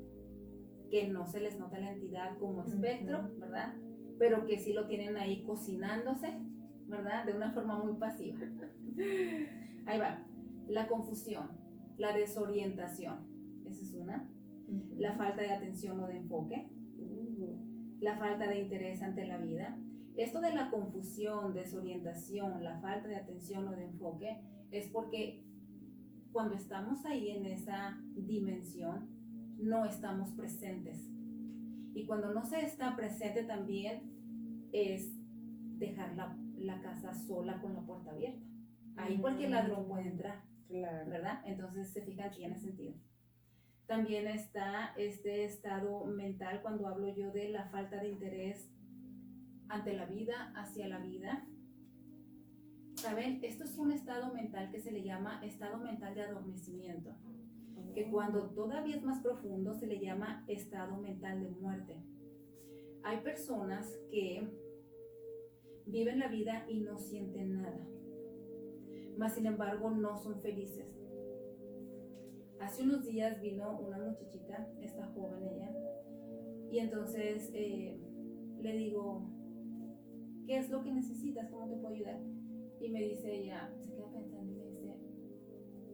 [0.91, 3.31] Que no se les nota la entidad como espectro.
[3.39, 3.75] ¿verdad?
[4.19, 6.33] Pero que sí lo tienen ahí cocinándose,
[6.87, 7.25] ¿verdad?
[7.27, 8.39] De una forma muy pasiva.
[9.87, 10.25] Ahí va.
[10.69, 11.51] La confusión,
[11.97, 13.19] la desorientación,
[13.67, 14.29] esa es una.
[14.97, 16.69] La falta de atención o de enfoque,
[18.01, 19.79] la falta de interés ante la vida.
[20.17, 25.45] Esto de la confusión, desorientación, la falta de atención o de enfoque es porque
[26.33, 29.09] cuando estamos ahí en esa dimensión
[29.59, 31.11] no estamos presentes.
[31.95, 35.13] Y cuando no se está presente también es
[35.79, 38.45] dejar la, la casa sola con la puerta abierta.
[38.97, 40.47] Ahí cualquier ladrón puede entrar.
[40.69, 41.09] Claro.
[41.09, 41.41] ¿verdad?
[41.45, 42.95] Entonces se fijan, tiene sentido.
[43.87, 48.69] También está este estado mental cuando hablo yo de la falta de interés
[49.69, 51.47] ante la vida, hacia la vida.
[52.97, 53.41] ¿Saben?
[53.43, 57.15] Esto es un estado mental que se le llama estado mental de adormecimiento,
[57.95, 61.97] que cuando todavía es más profundo se le llama estado mental de muerte.
[63.03, 64.47] Hay personas que
[65.87, 67.87] viven la vida y no sienten nada,
[69.17, 70.87] mas sin embargo no son felices.
[72.61, 75.71] Hace unos días vino una muchachita, esta joven ella,
[76.71, 77.99] y entonces eh,
[78.61, 79.23] le digo,
[80.47, 81.49] ¿qué es lo que necesitas?
[81.51, 82.21] ¿Cómo te puedo ayudar?
[82.81, 83.96] Y me dice ella, se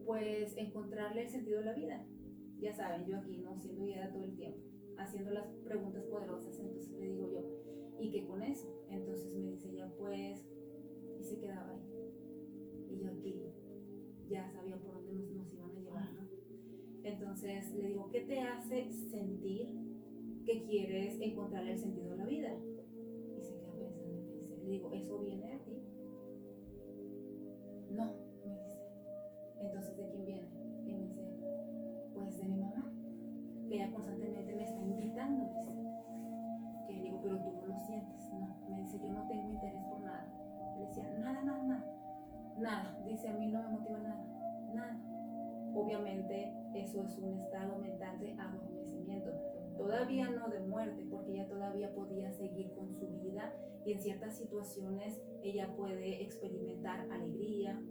[0.05, 2.05] pues encontrarle el sentido de la vida.
[2.59, 3.59] Ya saben, yo aquí, ¿no?
[3.59, 4.59] Siendo guiada todo el tiempo,
[4.97, 7.41] haciendo las preguntas poderosas, entonces le digo yo,
[7.99, 8.73] ¿y qué con eso?
[8.89, 10.45] Entonces me dice ella, pues,
[11.19, 11.81] y se quedaba ahí.
[12.89, 13.43] Y yo aquí
[14.29, 16.27] ya sabía por dónde nos, iban a llevar, ¿no?
[17.03, 19.67] Entonces le digo, ¿qué te hace sentir
[20.45, 22.57] que quieres encontrar el sentido de la vida?
[23.37, 25.72] Y se queda pensando y dice, le digo, ¿eso viene de ti?
[34.63, 35.71] Está invitando, dice.
[36.87, 38.55] Que digo, pero tú no lo sientes, no.
[38.69, 40.27] Me dice, yo no tengo interés por nada.
[40.77, 41.93] Le decía, nada, nada, nada.
[42.57, 44.25] Nada, dice, a mí no me motiva nada,
[44.73, 44.99] nada.
[45.73, 49.31] Obviamente eso es un estado mental de adormecimiento.
[49.77, 53.51] Todavía no de muerte, porque ella todavía podía seguir con su vida
[53.85, 57.81] y en ciertas situaciones ella puede experimentar alegría,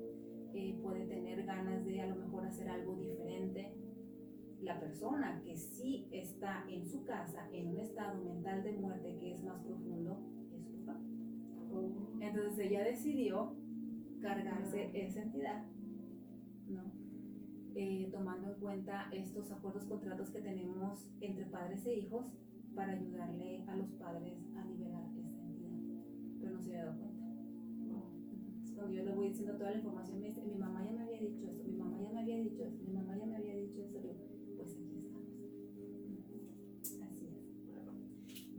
[0.54, 3.74] eh, puede tener ganas de a lo mejor hacer algo diferente.
[4.62, 9.32] La persona que sí está en su casa en un estado mental de muerte que
[9.32, 10.20] es más profundo
[10.52, 11.00] es su papá.
[12.20, 13.56] Entonces ella decidió
[14.20, 15.64] cargarse esa entidad,
[16.68, 16.92] ¿no?
[17.74, 22.26] Eh, tomando en cuenta estos acuerdos, contratos que tenemos entre padres e hijos
[22.76, 25.74] para ayudarle a los padres a liberar esta entidad.
[26.38, 27.26] Pero no se había dado cuenta.
[28.30, 31.02] Entonces, cuando yo le voy diciendo toda la información, me dice, mi mamá ya me
[31.02, 33.01] había dicho eso, mi mamá ya me había dicho eso, mi mamá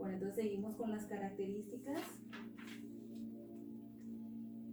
[0.03, 2.01] Bueno, entonces seguimos con las características.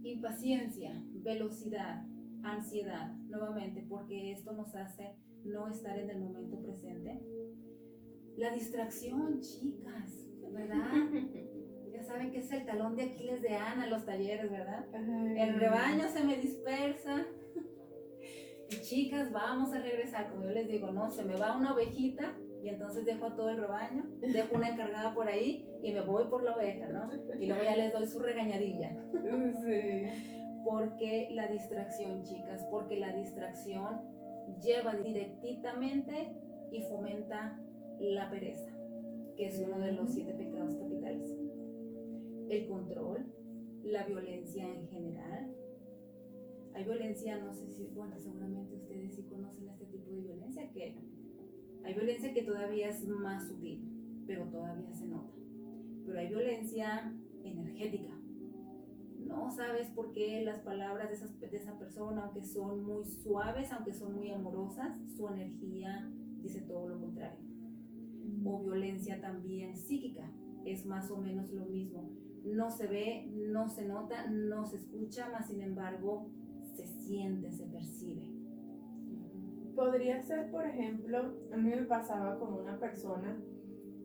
[0.03, 0.91] Impaciencia,
[1.23, 2.05] velocidad,
[2.43, 5.15] ansiedad, nuevamente, porque esto nos hace
[5.45, 7.21] no estar en el momento presente.
[8.35, 10.91] La distracción, chicas, ¿verdad?
[11.93, 14.85] ya saben que es el talón de Aquiles de Ana los talleres, ¿verdad?
[14.93, 17.25] El rebaño se me dispersa.
[18.69, 22.37] Y chicas, vamos a regresar, como yo les digo, no, se me va una ovejita
[22.63, 26.25] y entonces dejo a todo el rebaño, dejo una encargada por ahí y me voy
[26.25, 27.09] por la oveja, ¿no?
[27.39, 28.97] Y luego ya les doy su regañadilla.
[29.63, 30.61] Sí.
[30.63, 34.01] Porque la distracción, chicas, porque la distracción
[34.63, 36.35] lleva directamente
[36.71, 37.59] y fomenta
[37.99, 38.71] la pereza,
[39.35, 41.35] que es uno de los siete pecados capitales.
[42.49, 43.25] El control,
[43.83, 45.55] la violencia en general.
[46.73, 50.95] Hay violencia, no sé si, bueno, seguramente ustedes sí conocen este tipo de violencia, que
[51.83, 55.33] hay violencia que todavía es más sutil, pero todavía se nota.
[56.05, 57.13] Pero hay violencia
[57.43, 58.13] energética.
[59.19, 63.71] No sabes por qué las palabras de, esas, de esa persona, aunque son muy suaves,
[63.71, 67.39] aunque son muy amorosas, su energía dice todo lo contrario.
[68.43, 70.29] O violencia también psíquica,
[70.65, 72.09] es más o menos lo mismo.
[72.43, 76.29] No se ve, no se nota, no se escucha, más sin embargo
[76.75, 78.30] se siente, se percibe.
[79.81, 83.41] Podría ser, por ejemplo, a mí me pasaba con una persona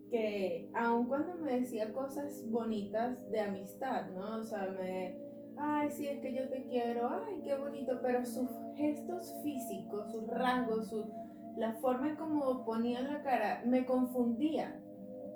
[0.08, 4.38] que aun cuando me decía cosas bonitas de amistad, ¿no?
[4.38, 5.18] O sea, me,
[5.58, 10.26] ay, sí, es que yo te quiero, ay, qué bonito, pero sus gestos físicos, sus
[10.28, 11.12] rasgos, su,
[11.58, 14.80] la forma en como ponía la cara, me confundía.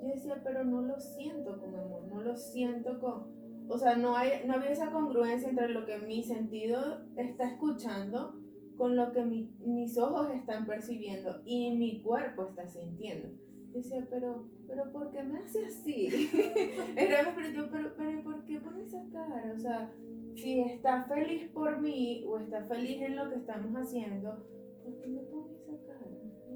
[0.01, 3.27] Yo decía, pero no lo siento con amor, no lo siento con...
[3.69, 8.40] O sea, no, hay, no había esa congruencia entre lo que mi sentido está escuchando
[8.81, 13.29] con lo que mi, mis ojos están percibiendo y mi cuerpo está sintiendo.
[13.75, 16.07] Decía, pero, pero ¿por qué me hace así?
[16.97, 19.53] Era, pero yo, pero, pero ¿por qué pone esa cara?
[19.55, 19.93] O sea,
[20.33, 24.47] si está feliz por mí o está feliz en lo que estamos haciendo,
[24.83, 26.07] ¿por qué me pone esa cara?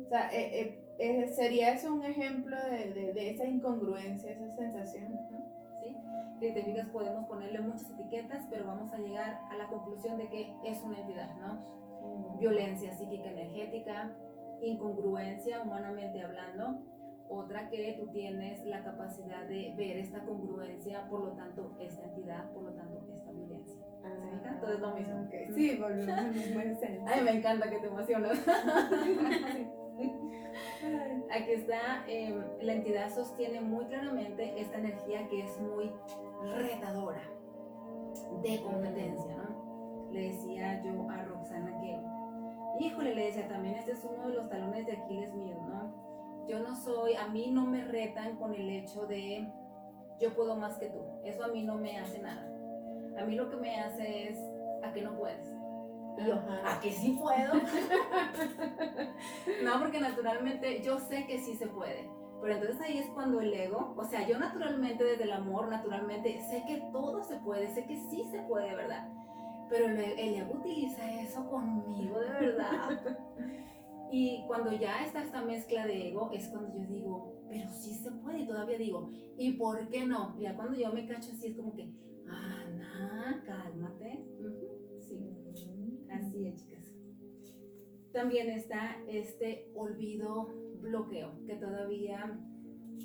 [0.03, 4.49] O sea, eh, eh, eh, sería eso un ejemplo de, de, de, esa incongruencia, esa
[4.55, 5.13] sensación.
[5.13, 5.45] ¿no?
[5.83, 5.95] ¿Sí?
[6.39, 10.27] Si te fijas, podemos ponerle muchas etiquetas, pero vamos a llegar a la conclusión de
[10.27, 11.84] que es una entidad, ¿no?
[12.39, 14.15] Violencia psíquica energética,
[14.61, 16.81] incongruencia humanamente hablando,
[17.29, 22.51] otra que tú tienes la capacidad de ver esta congruencia, por lo tanto, esta entidad,
[22.51, 23.81] por lo tanto, esta violencia.
[24.01, 24.59] ¿Se fijan?
[24.59, 25.23] Todo es lo mismo.
[25.25, 25.51] Okay.
[25.53, 26.61] Sí, volvemos al mismo.
[27.07, 28.39] Ay, me encanta que te emocionas.
[31.31, 35.91] Aquí está, eh, la entidad sostiene muy claramente esta energía que es muy
[36.55, 37.23] retadora,
[38.41, 40.11] de competencia, ¿no?
[40.11, 41.99] Le decía yo a Roxana que,
[42.79, 46.05] híjole, le decía también, este es uno de los talones de Aquiles míos, ¿no?
[46.47, 49.47] yo no soy, a mí no me retan con el hecho de
[50.19, 51.01] yo puedo más que tú.
[51.23, 52.47] Eso a mí no me hace nada.
[53.19, 54.39] A mí lo que me hace es
[54.83, 55.47] a que no puedes.
[56.17, 57.53] Y yo, a que sí puedo.
[59.63, 62.09] no, porque naturalmente yo sé que sí se puede.
[62.41, 66.39] Pero entonces ahí es cuando el ego, o sea, yo naturalmente desde el amor, naturalmente
[66.41, 69.09] sé que todo se puede, sé que sí se puede, ¿verdad?
[69.69, 73.17] Pero el, el ego utiliza eso conmigo de verdad.
[74.11, 78.11] Y cuando ya está esta mezcla de ego, es cuando yo digo, pero sí se
[78.11, 78.41] puede.
[78.41, 80.39] Y todavía digo, ¿y por qué no?
[80.39, 81.91] Ya cuando yo me cacho así, es como que,
[82.27, 84.25] Ana, cálmate.
[84.99, 86.95] Sí, así es, chicas.
[88.13, 90.47] También está este olvido
[90.79, 92.39] bloqueo, que todavía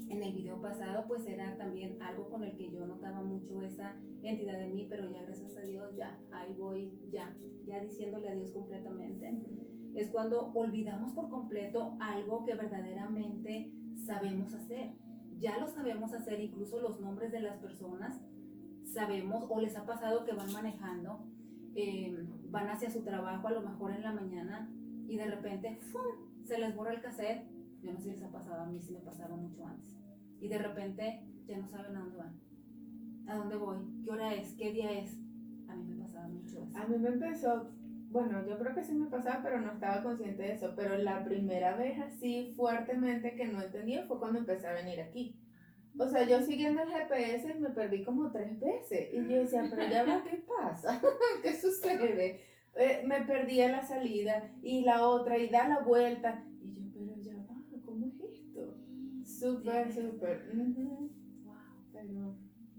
[0.09, 3.95] en el video pasado, pues era también algo con el que yo notaba mucho esa
[4.23, 7.35] entidad de mí, pero ya gracias a Dios, ya, ahí voy, ya,
[7.67, 9.41] ya diciéndole a Dios completamente
[9.95, 13.73] es cuando olvidamos por completo algo que verdaderamente
[14.07, 14.93] sabemos hacer.
[15.39, 18.21] Ya lo sabemos hacer, incluso los nombres de las personas
[18.85, 21.25] sabemos o les ha pasado que van manejando,
[21.75, 24.71] eh, van hacia su trabajo a lo mejor en la mañana
[25.07, 26.03] y de repente ¡fum!
[26.45, 27.45] se les borra el cassette.
[27.83, 29.97] Yo no sé si les ha pasado, a mí sí me pasaba mucho antes.
[30.41, 32.41] Y de repente ya no saben a dónde van.
[33.27, 33.79] ¿A dónde voy?
[34.05, 34.55] ¿Qué hora es?
[34.55, 35.17] ¿Qué día es?
[35.69, 36.79] A mí me pasaba mucho eso.
[36.79, 37.71] A mí me empezó
[38.11, 40.73] bueno, yo creo que sí me pasaba, pero no estaba consciente de eso.
[40.77, 45.41] Pero la primera vez así fuertemente que no entendía fue cuando empecé a venir aquí.
[45.97, 49.11] O sea, yo siguiendo el GPS me perdí como tres veces.
[49.13, 51.01] Y yo decía, pero ya va, ¿qué pasa?
[51.43, 52.41] ¿Qué sucede?
[52.75, 56.45] Eh, me perdí en la salida y la otra y da la vuelta.
[59.41, 60.53] Súper, súper.
[60.55, 61.11] Wow.
[61.93, 62.35] Pero,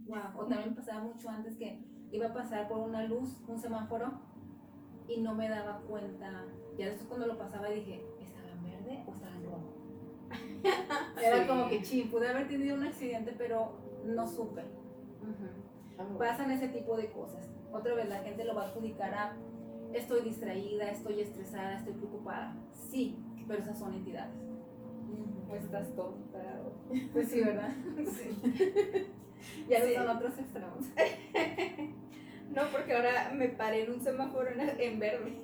[0.05, 0.19] wow.
[0.37, 4.11] O también pasaba mucho antes que iba a pasar por una luz, un semáforo
[5.07, 6.45] y no me daba cuenta.
[6.77, 9.73] Ya después cuando lo pasaba dije, ¿estaba en verde o estaba en rojo?
[11.23, 11.47] Era Sí.
[11.47, 14.63] como que, ching, pude haber tenido un accidente, pero no supe.
[16.17, 17.49] Pasan ese tipo de cosas.
[17.71, 19.35] Otra vez la gente lo va a adjudicar a
[19.93, 22.55] estoy distraída, estoy estresada, estoy preocupada.
[22.73, 24.33] Sí, pero esas son entidades.
[25.51, 26.39] O estás tonta.
[26.65, 27.69] o- Pues sí, ¿verdad?
[29.67, 29.95] Ya Sí.
[29.95, 30.85] son otros extremos.
[32.51, 35.37] No, porque ahora me paré en un semáforo en, verde.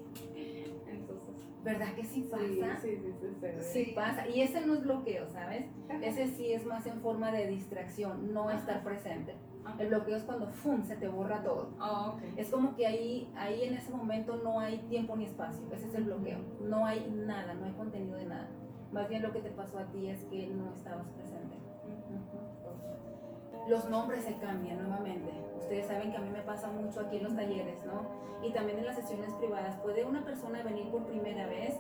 [1.64, 2.44] ¿Verdad que sí pasa?
[2.82, 3.62] Sí, sí, sí, sí, ve.
[3.62, 4.28] Sí pasa.
[4.28, 5.66] Y ese no es bloqueo, ¿sabes?
[6.02, 8.58] Ese sí es más en forma de distracción, no Ajá.
[8.60, 9.36] estar presente.
[9.66, 9.82] Ajá.
[9.82, 10.84] El bloqueo es cuando ¡fum!
[10.86, 11.70] se te borra todo.
[11.80, 12.18] Ah.
[12.36, 15.62] Es como que ahí, ahí en ese momento no hay tiempo ni espacio.
[15.74, 16.40] Ese es el bloqueo.
[16.62, 18.50] No hay nada, no hay contenido de nada.
[18.92, 21.58] Más bien lo que te pasó a ti es que no estabas presente.
[23.68, 25.32] Los nombres se cambian nuevamente.
[25.60, 28.04] Ustedes saben que a mí me pasa mucho aquí en los talleres, ¿no?
[28.42, 29.76] Y también en las sesiones privadas.
[29.78, 31.78] Puede una persona venir por primera vez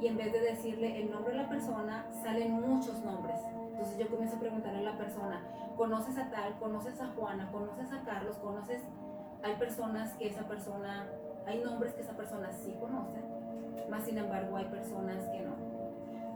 [0.00, 3.40] y en vez de decirle el nombre de la persona, salen muchos nombres.
[3.70, 5.42] Entonces yo comienzo a preguntarle a la persona,
[5.76, 6.56] ¿conoces a tal?
[6.58, 7.50] ¿Conoces a Juana?
[7.50, 8.36] ¿Conoces a Carlos?
[8.36, 8.82] ¿Conoces?
[9.42, 11.06] Hay personas que esa persona,
[11.46, 13.20] hay nombres que esa persona sí conoce,
[13.90, 15.63] más sin embargo hay personas que no.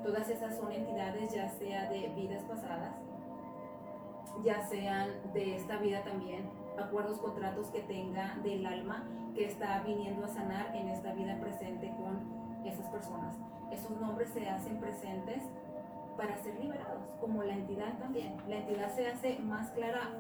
[0.03, 2.95] Todas esas son entidades ya sea de vidas pasadas,
[4.45, 10.25] ya sean de esta vida también, acuerdos, contratos que tenga del alma que está viniendo
[10.25, 13.37] a sanar en esta vida presente con esas personas.
[13.73, 15.43] Esos nombres se hacen presentes
[16.17, 18.37] para ser liberados, como la entidad también.
[18.49, 20.11] La entidad se hace más clara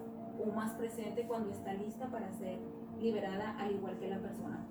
[0.40, 2.58] o más presente cuando está lista para ser
[3.00, 4.64] liberada, al igual que la persona.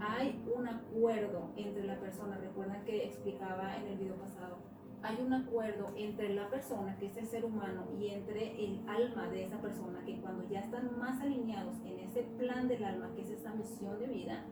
[0.00, 4.56] Hay un acuerdo entre la persona, recuerdan que explicaba en el video pasado,
[5.02, 9.28] hay un acuerdo entre la persona, que es el ser humano, y entre el alma
[9.28, 13.22] de esa persona, que cuando ya están más alineados en ese plan del alma, que
[13.22, 14.44] es esa misión de vida,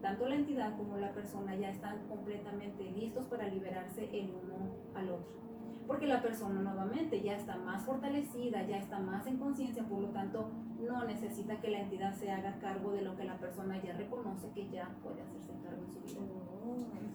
[0.00, 5.10] tanto la entidad como la persona ya están completamente listos para liberarse el uno al
[5.10, 5.45] otro.
[5.86, 10.08] Porque la persona nuevamente ya está más fortalecida, ya está más en conciencia, por lo
[10.08, 13.92] tanto no necesita que la entidad se haga cargo de lo que la persona ya
[13.92, 16.20] reconoce que ya puede hacerse cargo en su vida.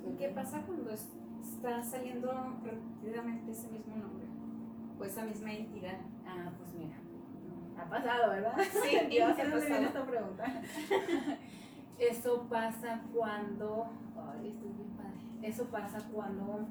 [0.07, 1.09] ¿Y qué pasa cuando es-
[1.41, 2.31] está saliendo
[2.63, 4.25] repetidamente ese mismo nombre?
[4.99, 5.97] O esa misma entidad.
[6.25, 6.95] Ah, pues mira,
[7.77, 8.53] ha pasado, ¿verdad?
[8.83, 9.57] Sí, yo ha pasado.
[9.57, 10.43] esta pregunta.
[11.99, 15.19] Eso pasa cuando, ay, esto es bien padre.
[15.47, 16.67] Eso pasa cuando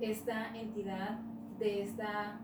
[0.00, 1.18] esta entidad
[1.58, 2.40] de esta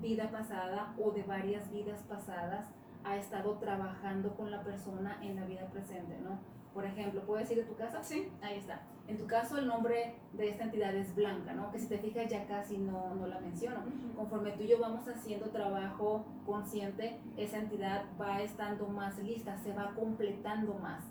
[0.00, 2.68] vida pasada o de varias vidas pasadas
[3.04, 6.38] ha estado trabajando con la persona en la vida presente, ¿no?
[6.74, 8.02] Por ejemplo, ¿puedo decir de tu casa?
[8.02, 8.28] Sí.
[8.42, 8.82] Ahí está.
[9.08, 11.70] En tu caso, el nombre de esta entidad es Blanca, ¿no?
[11.70, 13.78] Que si te fijas ya casi no, no la menciono.
[14.14, 19.72] Conforme tú y yo vamos haciendo trabajo consciente, esa entidad va estando más lista, se
[19.72, 21.04] va completando más,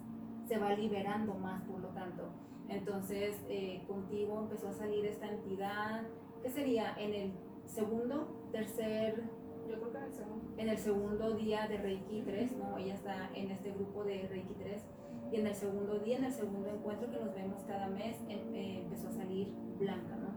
[0.47, 2.29] se va liberando más, por lo tanto.
[2.70, 6.03] Entonces, eh, contigo empezó a salir esta entidad,
[6.41, 6.95] ¿qué sería?
[6.97, 7.32] En el
[7.66, 9.24] segundo, tercer,
[9.68, 10.45] Yo creo que era el segundo.
[10.57, 12.78] en el segundo día de Reiki 3, ¿no?
[12.78, 14.84] Ella está en este grupo de Reiki 3.
[15.32, 18.53] Y en el segundo día, en el segundo encuentro que nos vemos cada mes, em-
[18.53, 20.30] eh, empezó a salir Blanca, ¿no?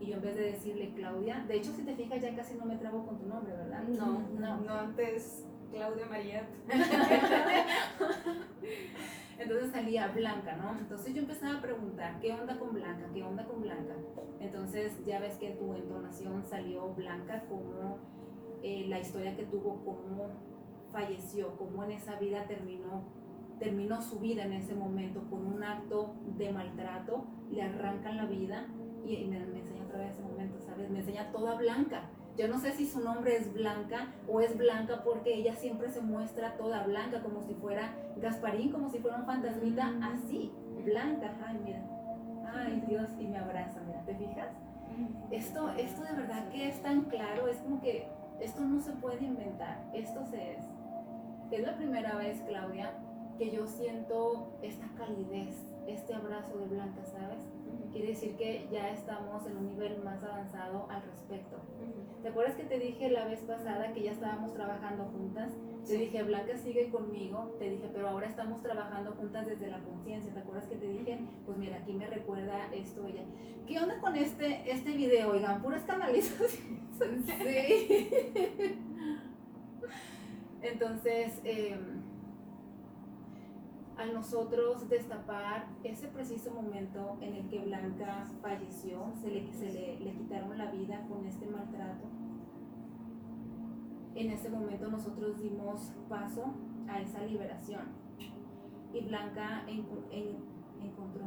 [0.00, 2.66] Y yo en vez de decirle Claudia, de hecho si te fijas ya casi no
[2.66, 3.84] me trabo con tu nombre, ¿verdad?
[3.88, 4.56] No, no.
[4.60, 6.48] no antes Claudia María.
[9.38, 10.78] Entonces salía Blanca, ¿no?
[10.78, 13.08] Entonces yo empezaba a preguntar, ¿qué onda con Blanca?
[13.12, 13.94] ¿Qué onda con Blanca?
[14.40, 17.98] Entonces ya ves que tu entonación salió Blanca como
[18.62, 20.30] eh, la historia que tuvo, cómo
[20.92, 23.24] falleció, cómo en esa vida terminó
[23.58, 28.66] terminó su vida en ese momento con un acto de maltrato, le arrancan la vida
[29.04, 30.90] y, y me, me enseña otra vez ese momento, ¿sabes?
[30.90, 32.10] Me enseña toda blanca.
[32.36, 36.00] Yo no sé si su nombre es Blanca o es Blanca porque ella siempre se
[36.00, 40.02] muestra toda blanca, como si fuera Gasparín, como si fuera un fantasmita, Mm.
[40.02, 40.52] así,
[40.84, 41.32] blanca.
[41.46, 41.82] Ay, mira.
[42.52, 44.48] Ay, Dios, y me abraza, mira, ¿te fijas?
[45.30, 48.08] Esto, esto de verdad que es tan claro, es como que
[48.40, 50.64] esto no se puede inventar, esto se es.
[51.50, 52.92] Es la primera vez, Claudia,
[53.38, 55.56] que yo siento esta calidez,
[55.86, 57.44] este abrazo de Blanca, ¿sabes?
[57.92, 61.56] Quiere decir que ya estamos en un nivel más avanzado al respecto.
[62.24, 65.52] ¿Te acuerdas que te dije la vez pasada que ya estábamos trabajando juntas?
[65.86, 70.32] Te dije, Blanca sigue conmigo, te dije, pero ahora estamos trabajando juntas desde la conciencia.
[70.32, 71.18] ¿Te acuerdas que te dije?
[71.44, 73.24] Pues mira, aquí me recuerda esto ella.
[73.66, 75.32] ¿Qué onda con este, este video?
[75.32, 77.26] Oigan, puras canalizaciones.
[77.26, 78.08] Sí.
[80.62, 81.78] Entonces, eh,
[83.96, 90.00] al nosotros destapar ese preciso momento en el que Blanca falleció, se le, se le,
[90.00, 92.06] le quitaron la vida con este maltrato,
[94.16, 96.54] en ese momento nosotros dimos paso
[96.88, 97.82] a esa liberación.
[98.92, 100.38] Y Blanca enco- en-
[100.80, 101.24] encontró,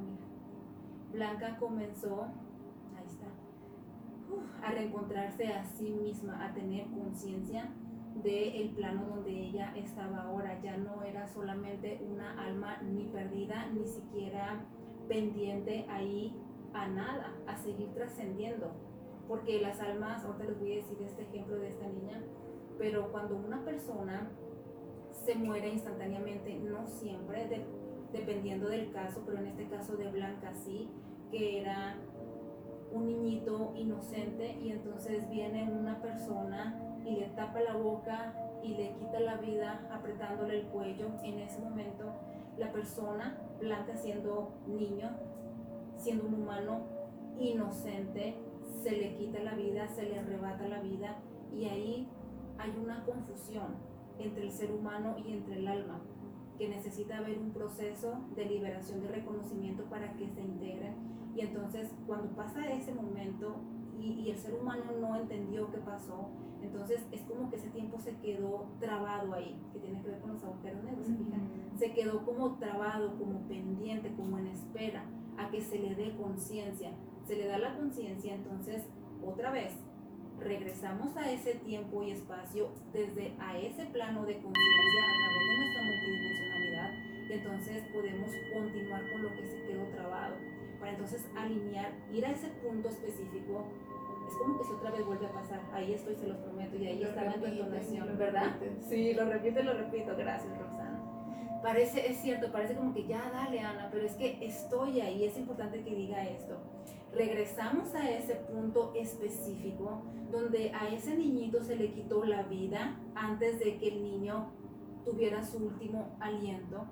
[1.12, 2.28] Blanca comenzó,
[2.98, 3.08] ahí
[4.64, 7.70] a reencontrarse a sí misma, a tener conciencia
[8.24, 10.60] del plano donde ella estaba ahora.
[10.62, 14.66] Ya no era solamente una alma ni perdida, ni siquiera
[15.08, 16.36] pendiente ahí
[16.74, 18.72] a nada, a seguir trascendiendo.
[19.28, 22.24] Porque las almas, ahorita les voy a decir este ejemplo de esta niña,
[22.78, 24.30] pero cuando una persona
[25.12, 27.66] se muere instantáneamente, no siempre,
[28.14, 30.90] dependiendo del caso, pero en este caso de Blanca sí,
[31.32, 31.98] que era
[32.92, 38.94] un niñito inocente y entonces viene una persona y le tapa la boca y le
[38.94, 41.08] quita la vida apretándole el cuello.
[41.24, 42.14] En ese momento
[42.58, 45.10] la persona, Blanca siendo niño,
[45.96, 46.82] siendo un humano
[47.40, 48.36] inocente,
[48.84, 51.18] se le quita la vida, se le arrebata la vida
[51.52, 52.08] y ahí
[52.58, 53.76] hay una confusión
[54.20, 56.02] entre el ser humano y entre el alma,
[56.58, 60.96] que necesita haber un proceso de liberación, de reconocimiento para que se integren.
[61.36, 63.58] Y entonces cuando pasa ese momento
[64.00, 66.30] y, el ser humano no entendió qué pasó,
[66.62, 70.34] entonces es como que ese tiempo se quedó trabado ahí, que tiene que ver con
[70.34, 71.08] los agujeros negros.
[71.78, 75.04] Se quedó como trabado, como pendiente, como en espera
[75.38, 76.92] a que se le dé conciencia.
[77.26, 78.88] Se le da la conciencia, entonces
[79.26, 79.74] otra vez
[80.40, 85.58] regresamos a ese tiempo y espacio desde a ese plano de conciencia a través de
[85.58, 90.36] nuestra multidimensionalidad y entonces podemos continuar con lo que se quedó trabado
[90.80, 93.66] para entonces alinear, ir a ese punto específico
[94.28, 96.88] es como que si otra vez vuelve a pasar, ahí estoy, se los prometo, y
[96.88, 98.56] ahí está la entonación, ¿verdad?
[98.82, 101.02] Sí, lo repito, lo repito, gracias Roxana.
[101.62, 105.38] Parece, es cierto, parece como que ya dale Ana, pero es que estoy ahí, es
[105.38, 106.58] importante que diga esto.
[107.14, 113.60] Regresamos a ese punto específico donde a ese niñito se le quitó la vida antes
[113.60, 114.52] de que el niño
[115.04, 116.86] tuviera su último aliento.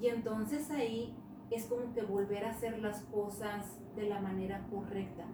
[0.00, 1.16] Y entonces ahí
[1.50, 5.24] es como que volver a hacer las cosas de la manera correcta.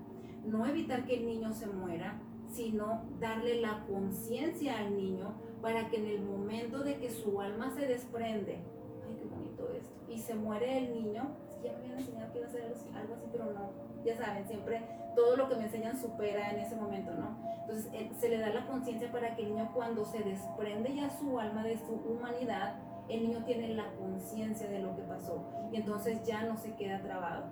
[0.46, 5.96] No evitar que el niño se muera, sino darle la conciencia al niño para que
[5.96, 8.58] en el momento de que su alma se desprende,
[9.06, 11.24] ay, qué bonito esto, y se muere el niño,
[11.62, 12.62] ya me habían enseñado que iba a hacer
[12.94, 13.70] algo así, pero no,
[14.04, 14.82] ya saben, siempre
[15.16, 17.36] todo lo que me enseñan supera en ese momento, ¿no?
[17.62, 21.10] Entonces eh, se le da la conciencia para que el niño cuando se desprende ya
[21.10, 22.76] su alma de su humanidad,
[23.08, 27.00] el niño tiene la conciencia de lo que pasó y entonces ya no se queda
[27.00, 27.44] trabado.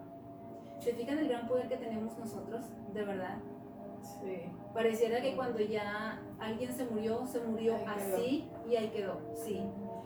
[0.84, 2.60] ¿Se fijan el gran poder que tenemos nosotros?
[2.92, 3.38] De verdad.
[4.02, 4.52] Sí.
[4.74, 9.62] Pareciera que cuando ya alguien se murió, se murió así y ahí quedó, sí.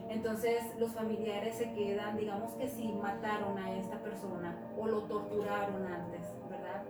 [0.09, 5.85] Entonces los familiares se quedan, digamos que si mataron a esta persona o lo torturaron
[5.85, 6.85] antes, ¿verdad?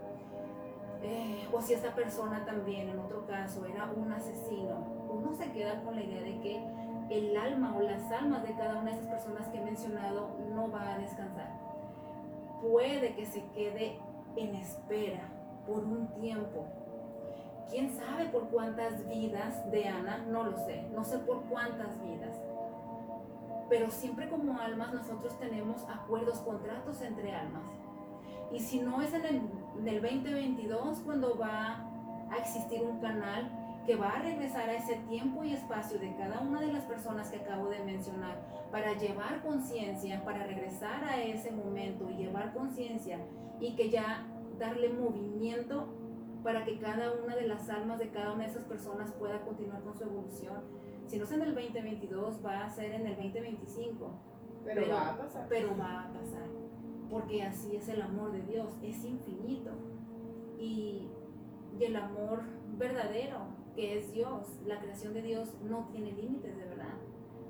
[1.02, 5.82] Eh, o si esta persona también en otro caso era un asesino, uno se queda
[5.82, 6.62] con la idea de que
[7.08, 10.70] el alma o las almas de cada una de esas personas que he mencionado no
[10.70, 11.67] va a descansar.
[12.62, 13.98] Puede que se quede
[14.36, 15.28] en espera
[15.66, 16.66] por un tiempo.
[17.70, 20.24] ¿Quién sabe por cuántas vidas de Ana?
[20.28, 22.36] No lo sé, no sé por cuántas vidas.
[23.68, 27.70] Pero siempre como almas nosotros tenemos acuerdos, contratos entre almas.
[28.50, 29.42] Y si no es en el,
[29.78, 31.84] en el 2022 cuando va
[32.30, 36.42] a existir un canal que va a regresar a ese tiempo y espacio de cada
[36.42, 38.38] una de las personas que acabo de mencionar
[38.70, 43.18] para llevar conciencia, para regresar a ese momento y llevar conciencia
[43.58, 44.26] y que ya
[44.58, 45.88] darle movimiento
[46.44, 49.80] para que cada una de las almas de cada una de esas personas pueda continuar
[49.80, 50.64] con su evolución.
[51.06, 54.10] Si no es en el 2022, va a ser en el 2025.
[54.66, 55.46] Pero, pero va a pasar.
[55.48, 56.46] Pero va a pasar.
[57.08, 59.70] Porque así es el amor de Dios, es infinito.
[60.58, 61.08] Y,
[61.80, 62.42] y el amor
[62.76, 64.58] verdadero que es Dios.
[64.66, 66.96] La creación de Dios no tiene límites, de verdad.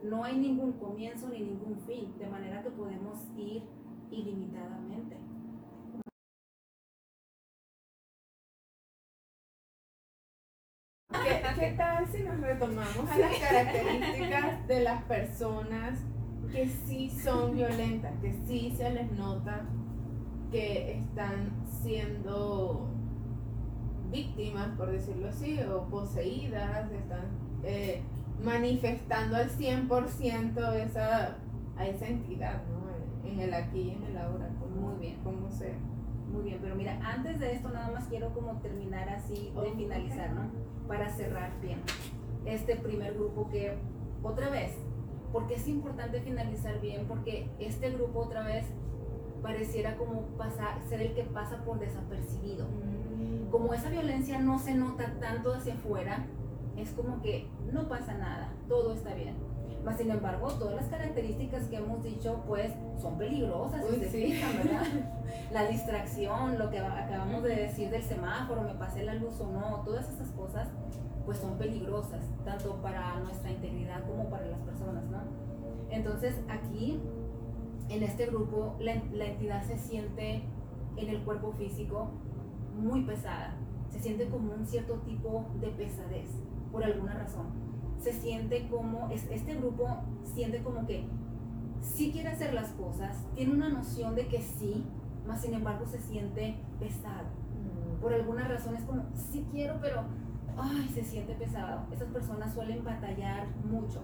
[0.03, 3.63] No hay ningún comienzo ni ningún fin, de manera que podemos ir
[4.11, 5.17] ilimitadamente.
[11.11, 15.99] ¿Qué, ¿Qué, tal si nos retomamos a las características de las personas
[16.53, 19.67] que sí son violentas, que sí se les nota
[20.53, 22.98] que están siendo
[24.11, 27.27] víctimas, por decirlo así, o poseídas, están
[27.65, 28.03] eh,
[28.43, 31.37] manifestando al 100% esa,
[31.77, 33.29] a esa entidad, ¿no?
[33.29, 35.77] En el aquí y en el ahora, como, muy bien, como sea.
[36.33, 40.31] Muy bien, pero mira, antes de esto nada más quiero como terminar así de finalizar,
[40.33, 40.43] ¿no?
[40.87, 41.81] Para cerrar bien
[42.45, 43.75] este primer grupo que
[44.23, 44.73] otra vez,
[45.33, 48.67] porque es importante finalizar bien, porque este grupo otra vez
[49.43, 52.67] pareciera como pasar, ser el que pasa por desapercibido.
[52.67, 52.98] Mm
[53.51, 56.27] como esa violencia no se nota tanto hacia afuera,
[56.77, 59.37] es como que no pasa nada, todo está bien.
[59.85, 64.25] Mas, sin embargo, todas las características que hemos dicho, pues, son peligrosas, Uy, se sí.
[64.33, 64.87] fijan, ¿verdad?
[65.53, 69.83] La distracción, lo que acabamos de decir del semáforo, me pasé la luz o no,
[69.85, 70.69] todas esas cosas,
[71.25, 75.23] pues, son peligrosas, tanto para nuestra integridad como para las personas, ¿no?
[75.91, 77.01] Entonces, aquí,
[77.89, 80.43] en este grupo, la, la entidad se siente
[80.97, 82.11] en el cuerpo físico
[82.79, 83.55] muy pesada,
[83.91, 86.29] se siente como un cierto tipo de pesadez,
[86.73, 87.47] por alguna razón.
[87.99, 89.87] Se siente como, es- este grupo
[90.25, 91.07] siente como que
[91.81, 94.85] sí quiere hacer las cosas, tiene una noción de que sí,
[95.27, 97.27] mas sin embargo se siente pesado.
[98.01, 100.03] Por alguna razón es como, sí quiero, pero,
[100.57, 101.83] ay, se siente pesado.
[101.91, 104.03] Estas personas suelen batallar mucho.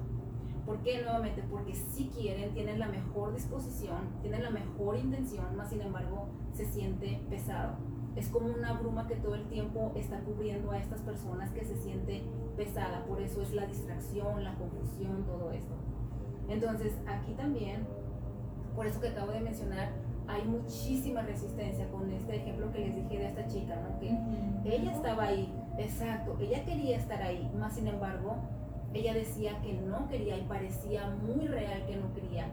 [0.66, 1.02] ¿Por qué?
[1.02, 6.26] Nuevamente, porque sí quieren, tienen la mejor disposición, tienen la mejor intención, mas sin embargo
[6.52, 7.76] se siente pesado.
[8.16, 11.76] Es como una bruma que todo el tiempo está cubriendo a estas personas que se
[11.76, 12.22] siente
[12.56, 13.04] pesada.
[13.06, 15.74] Por eso es la distracción, la confusión, todo esto.
[16.48, 17.86] Entonces, aquí también,
[18.76, 19.90] por eso que acabo de mencionar,
[20.26, 23.98] hay muchísima resistencia con este ejemplo que les dije de esta chica, ¿no?
[23.98, 28.36] Que ella estaba ahí, exacto, ella quería estar ahí, más sin embargo,
[28.94, 32.46] ella decía que no quería y parecía muy real que no quería.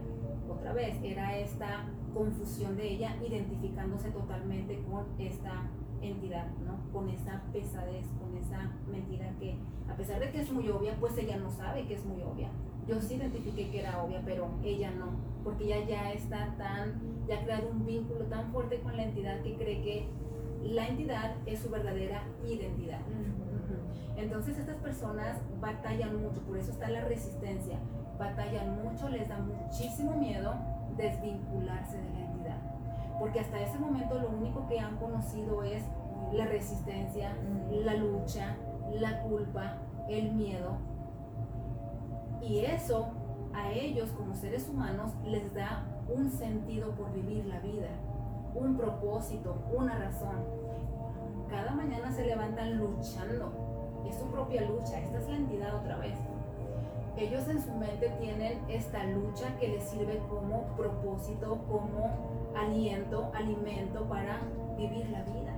[0.50, 1.84] Otra vez, era esta
[2.14, 6.78] confusión de ella identificándose totalmente con esta entidad, ¿no?
[6.92, 9.56] Con esa pesadez, con esa mentira que,
[9.88, 12.50] a pesar de que es muy obvia, pues ella no sabe que es muy obvia.
[12.86, 15.12] Yo sí identifiqué que era obvia, pero ella no,
[15.44, 19.40] porque ella ya está tan, ya ha creado un vínculo tan fuerte con la entidad
[19.42, 20.08] que cree que
[20.62, 23.00] la entidad es su verdadera identidad.
[24.16, 27.78] Entonces estas personas batallan mucho, por eso está la resistencia,
[28.18, 30.54] batallan mucho, les da muchísimo miedo
[30.96, 32.58] desvincularse de la entidad,
[33.18, 35.84] porque hasta ese momento lo único que han conocido es
[36.32, 37.36] la resistencia,
[37.70, 38.56] la lucha,
[38.92, 39.78] la culpa,
[40.08, 40.78] el miedo,
[42.40, 43.10] y eso
[43.54, 47.88] a ellos como seres humanos les da un sentido por vivir la vida,
[48.54, 50.44] un propósito, una razón.
[51.48, 56.18] Cada mañana se levantan luchando, es su propia lucha, esta es la entidad otra vez.
[57.16, 62.10] Ellos en su mente tienen esta lucha que les sirve como propósito, como
[62.56, 64.40] aliento, alimento para
[64.76, 65.52] vivir la vida.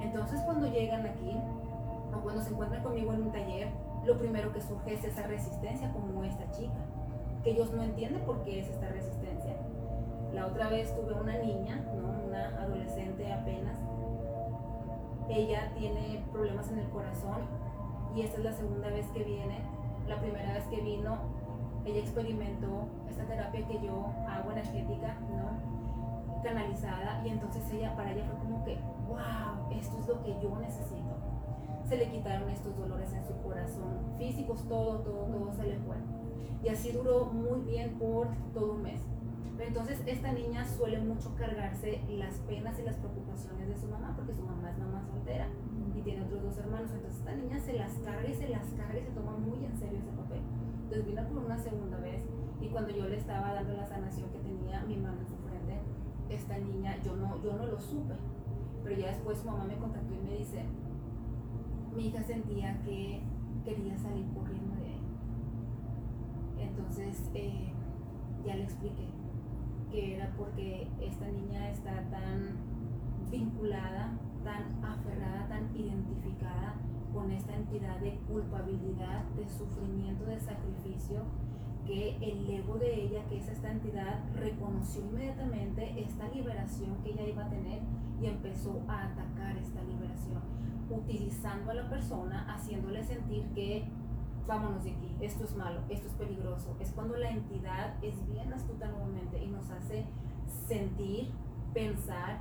[0.00, 1.36] Entonces cuando llegan aquí
[2.14, 3.68] o cuando se encuentran conmigo en un taller,
[4.04, 6.84] lo primero que surge es esa resistencia como esta chica,
[7.42, 9.56] que ellos no entienden por qué es esta resistencia.
[10.32, 12.26] La otra vez tuve una niña, ¿no?
[12.26, 13.76] una adolescente apenas,
[15.28, 17.40] ella tiene problemas en el corazón
[18.14, 19.58] y esta es la segunda vez que viene.
[20.08, 21.16] La primera vez que vino,
[21.84, 25.76] ella experimentó esta terapia que yo hago energética, ¿no?
[26.42, 28.78] canalizada y entonces ella para ella fue como que,
[29.08, 31.16] wow, esto es lo que yo necesito.
[31.84, 35.96] Se le quitaron estos dolores en su corazón, físicos, todo, todo, todo se le fue.
[36.62, 39.00] Y así duró muy bien por todo un mes.
[39.56, 44.12] Pero entonces esta niña suele mucho cargarse las penas y las preocupaciones de su mamá,
[44.16, 45.48] porque su mamá es mamá soltera
[46.06, 46.90] tiene otros dos hermanos.
[46.94, 49.76] Entonces esta niña se las carga y se las carga y se toma muy en
[49.76, 50.40] serio ese papel.
[50.84, 52.22] Entonces vino por una segunda vez
[52.60, 55.80] y cuando yo le estaba dando la sanación que tenía mi mano en su frente,
[56.30, 58.14] esta niña, yo no, yo no lo supe.
[58.84, 60.64] Pero ya después su mamá me contactó y me dice,
[61.94, 63.20] mi hija sentía que
[63.64, 65.02] quería salir corriendo de ahí.
[66.68, 67.72] Entonces eh,
[68.44, 69.08] ya le expliqué
[69.90, 72.58] que era porque esta niña está tan
[73.28, 74.12] vinculada,
[74.46, 76.76] tan aferrada, tan identificada
[77.12, 81.22] con esta entidad de culpabilidad, de sufrimiento, de sacrificio,
[81.84, 87.28] que el ego de ella, que es esta entidad, reconoció inmediatamente esta liberación que ella
[87.28, 87.80] iba a tener
[88.20, 90.42] y empezó a atacar esta liberación,
[90.90, 93.84] utilizando a la persona, haciéndole sentir que
[94.46, 96.76] vámonos de aquí, esto es malo, esto es peligroso.
[96.78, 100.06] Es cuando la entidad es bien astuta nuevamente y nos hace
[100.68, 101.32] sentir,
[101.74, 102.38] pensar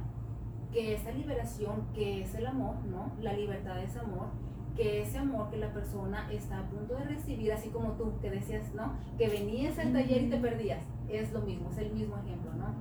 [0.75, 3.13] que esa liberación, que es el amor, ¿no?
[3.21, 4.27] La libertad es amor,
[4.75, 8.29] que ese amor que la persona está a punto de recibir, así como tú que
[8.29, 8.91] decías, ¿no?
[9.17, 10.83] Que venías al taller y te perdías.
[11.07, 12.75] Es lo mismo, es el mismo ejemplo, ¿no?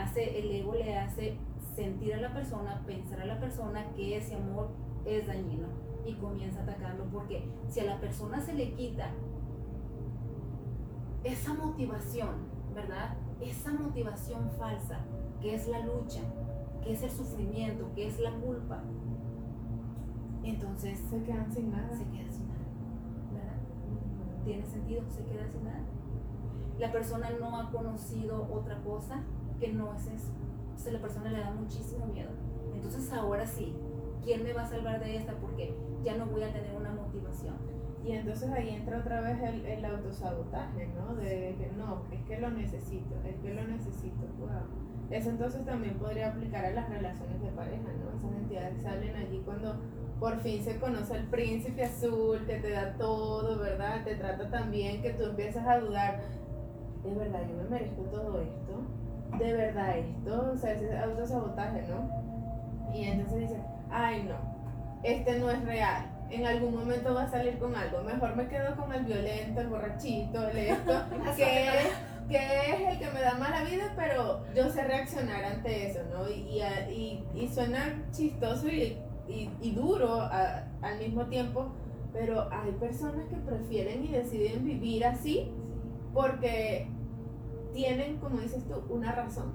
[0.00, 1.38] Hace, el ego le hace
[1.74, 4.68] sentir a la persona, pensar a la persona que ese amor
[5.04, 5.66] es dañino
[6.06, 9.10] y comienza a atacarlo porque si a la persona se le quita
[11.24, 12.46] esa motivación,
[12.76, 13.16] ¿verdad?
[13.40, 15.00] Esa motivación falsa,
[15.42, 16.20] que es la lucha,
[16.82, 18.82] que es el sufrimiento, que es la culpa,
[20.42, 21.90] entonces Se quedan sin nada.
[21.90, 22.64] se queda sin nada,
[23.32, 24.44] ¿verdad?
[24.44, 25.02] ¿Tiene sentido?
[25.08, 25.84] Se queda sin nada.
[26.78, 29.22] La persona no ha conocido otra cosa
[29.58, 30.32] que no es eso.
[30.70, 32.30] Entonces la persona le da muchísimo miedo.
[32.74, 33.76] Entonces ahora sí,
[34.24, 35.34] ¿quién me va a salvar de esta?
[35.34, 37.56] Porque ya no voy a tener una motivación.
[38.02, 41.14] Y entonces ahí entra otra vez el, el autosabotaje, ¿no?
[41.16, 44.26] De que no, es que lo necesito, es que lo necesito.
[44.38, 44.48] Wow.
[45.10, 48.16] Eso entonces también podría aplicar a las relaciones de pareja, ¿no?
[48.16, 49.74] Esas entidades salen allí cuando
[50.20, 54.04] por fin se conoce el príncipe azul, que te da todo, ¿verdad?
[54.04, 56.20] Te trata tan bien que tú empiezas a dudar,
[57.02, 59.38] ¿de verdad yo me merezco todo esto?
[59.38, 60.50] ¿De verdad esto?
[60.52, 62.94] O sea, ese autosabotaje, ¿no?
[62.94, 64.36] Y entonces dices, ay no,
[65.02, 66.06] este no es real.
[66.30, 68.02] En algún momento va a salir con algo.
[68.02, 70.92] Mejor me quedo con el violento, el borrachito, el esto,
[71.36, 71.68] que
[72.30, 76.28] que es el que me da mala vida, pero yo sé reaccionar ante eso, ¿no?
[76.28, 78.96] Y, y, y, suena chistoso y,
[79.28, 81.72] y duro al mismo tiempo,
[82.12, 85.52] pero hay personas que prefieren y deciden vivir así
[86.14, 86.88] porque
[87.72, 89.52] tienen, como dices tú, una razón.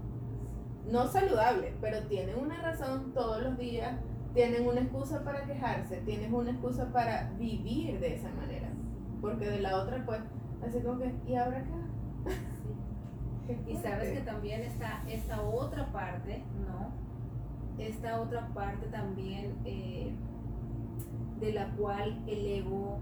[0.89, 3.95] No saludable, pero tienen una razón todos los días
[4.35, 8.67] tienen una excusa para quejarse, tienes una excusa para vivir de esa manera.
[9.21, 10.19] Porque de la otra, pues,
[10.67, 12.31] así como que, ¿y ahora qué?
[13.67, 16.91] y sabes que también está esta otra parte, ¿no?
[17.77, 20.13] Esta otra parte también eh,
[21.39, 22.99] de la cual el ego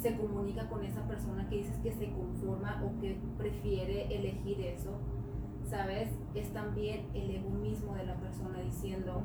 [0.00, 4.92] se comunica con esa persona que dices que se conforma o que prefiere elegir eso,
[5.68, 6.08] ¿sabes?
[6.34, 9.22] Es también el ego mismo de la persona diciendo,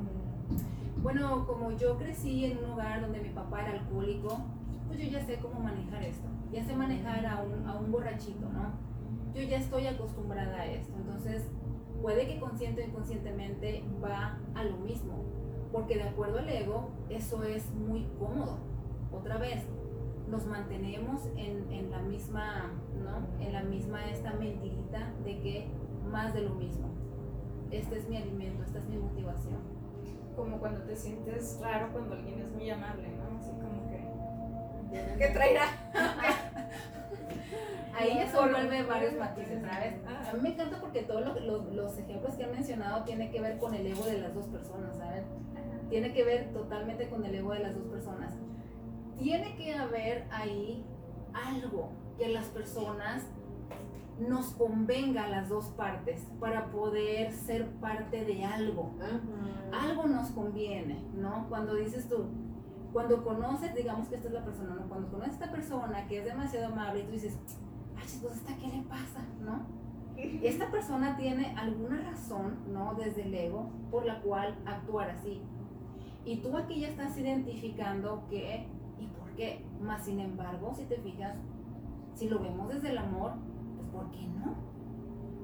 [1.02, 4.38] bueno, como yo crecí en un hogar donde mi papá era alcohólico,
[4.86, 6.28] pues yo ya sé cómo manejar esto.
[6.52, 8.87] Ya sé manejar a un, a un borrachito, ¿no?
[9.38, 10.92] Yo ya estoy acostumbrada a esto.
[10.96, 11.46] Entonces,
[12.02, 15.24] puede que consciente o inconscientemente va a lo mismo.
[15.70, 18.58] Porque de acuerdo al ego, eso es muy cómodo.
[19.12, 19.62] Otra vez,
[20.28, 23.44] nos mantenemos en, en la misma, ¿no?
[23.44, 25.68] En la misma esta mentirita de que
[26.10, 26.88] más de lo mismo.
[27.70, 29.78] Este es mi alimento, esta es mi motivación
[30.34, 33.38] como cuando te sientes raro cuando alguien es muy amable, ¿no?
[33.38, 35.18] Así como que.
[35.18, 35.66] ¿Qué traerá?
[37.98, 39.94] Ahí ya se vuelve varios matices, ¿sabes?
[40.06, 43.58] A mí me encanta porque todos los, los, ejemplos que han mencionado tienen que ver
[43.58, 45.24] con el ego de las dos personas, ¿sabes?
[45.90, 48.34] Tiene que ver totalmente con el ego de las dos personas.
[49.18, 50.84] Tiene que haber ahí
[51.32, 53.24] algo que las personas
[54.18, 58.92] nos convenga a las dos partes para poder ser parte de algo.
[59.72, 61.46] Algo nos conviene, ¿no?
[61.48, 62.26] Cuando dices tú,
[62.98, 64.88] cuando conoces, digamos que esta es la persona, ¿no?
[64.88, 67.38] Cuando conoces a esta persona que es demasiado amable y tú dices,
[67.96, 69.66] ay, pues esta qué le pasa, ¿no?
[70.42, 72.96] Esta persona tiene alguna razón, ¿no?
[72.96, 75.40] Desde el ego por la cual actuar así.
[76.24, 78.66] Y tú aquí ya estás identificando qué
[78.98, 79.64] y por qué.
[79.80, 81.36] Más sin embargo, si te fijas,
[82.16, 83.34] si lo vemos desde el amor,
[83.92, 84.56] ¿por qué no?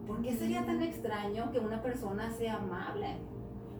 [0.09, 3.14] ¿Por qué sería tan extraño que una persona sea amable?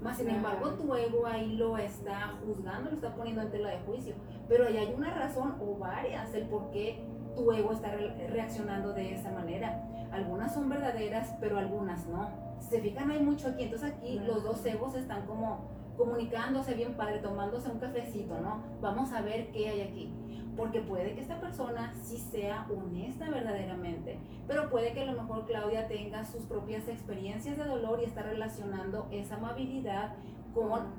[0.05, 3.79] Más sin embargo, tu ego ahí lo está juzgando, lo está poniendo en tela de
[3.87, 4.15] juicio.
[4.47, 7.03] Pero ahí hay una razón o varias el por qué
[7.35, 7.91] tu ego está
[8.29, 9.83] reaccionando de esa manera.
[10.13, 12.29] Algunas son verdaderas, pero algunas no.
[12.61, 13.63] Si se fijan, hay mucho aquí.
[13.63, 18.63] Entonces aquí los dos egos están como comunicándose bien padre, tomándose un cafecito, ¿no?
[18.81, 20.13] Vamos a ver qué hay aquí
[20.57, 25.47] porque puede que esta persona sí sea honesta verdaderamente, pero puede que a lo mejor
[25.47, 30.15] Claudia tenga sus propias experiencias de dolor y está relacionando esa amabilidad
[30.55, 30.93] con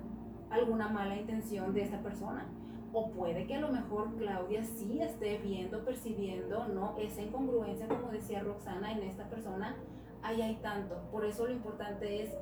[0.50, 2.46] alguna mala intención de esa persona.
[2.94, 6.96] O puede que a lo mejor Claudia sí esté viendo, percibiendo, ¿no?
[6.98, 9.76] Esa incongruencia, como decía Roxana, en esta persona.
[10.22, 10.96] Ahí hay tanto.
[11.12, 12.34] Por eso lo importante es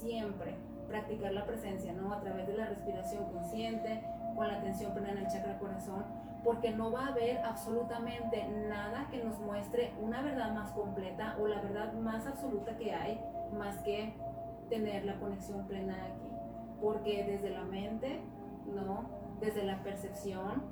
[0.00, 0.56] siempre
[0.88, 2.12] practicar la presencia, ¿no?
[2.12, 4.02] A través de la respiración consciente,
[4.34, 6.04] con la atención plena en el chakra corazón,
[6.44, 11.46] porque no va a haber absolutamente nada que nos muestre una verdad más completa o
[11.46, 13.20] la verdad más absoluta que hay,
[13.56, 14.14] más que
[14.68, 16.28] tener la conexión plena aquí.
[16.80, 18.20] Porque desde la mente,
[18.66, 19.04] ¿no?
[19.40, 20.62] Desde la percepción,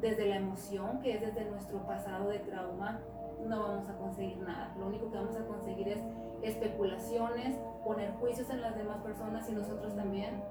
[0.00, 3.00] desde la emoción, que es desde nuestro pasado de trauma,
[3.46, 4.74] no vamos a conseguir nada.
[4.78, 6.00] Lo único que vamos a conseguir es
[6.42, 10.42] especulaciones, poner juicios en las demás personas y nosotros también.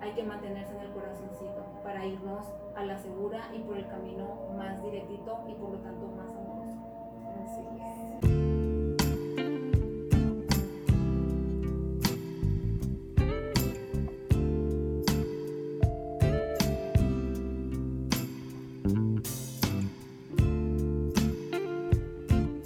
[0.00, 2.44] Hay que mantenerse en el corazoncito para irnos
[2.76, 6.74] a la segura y por el camino más directito y por lo tanto más amoroso.
[7.42, 8.53] Así es.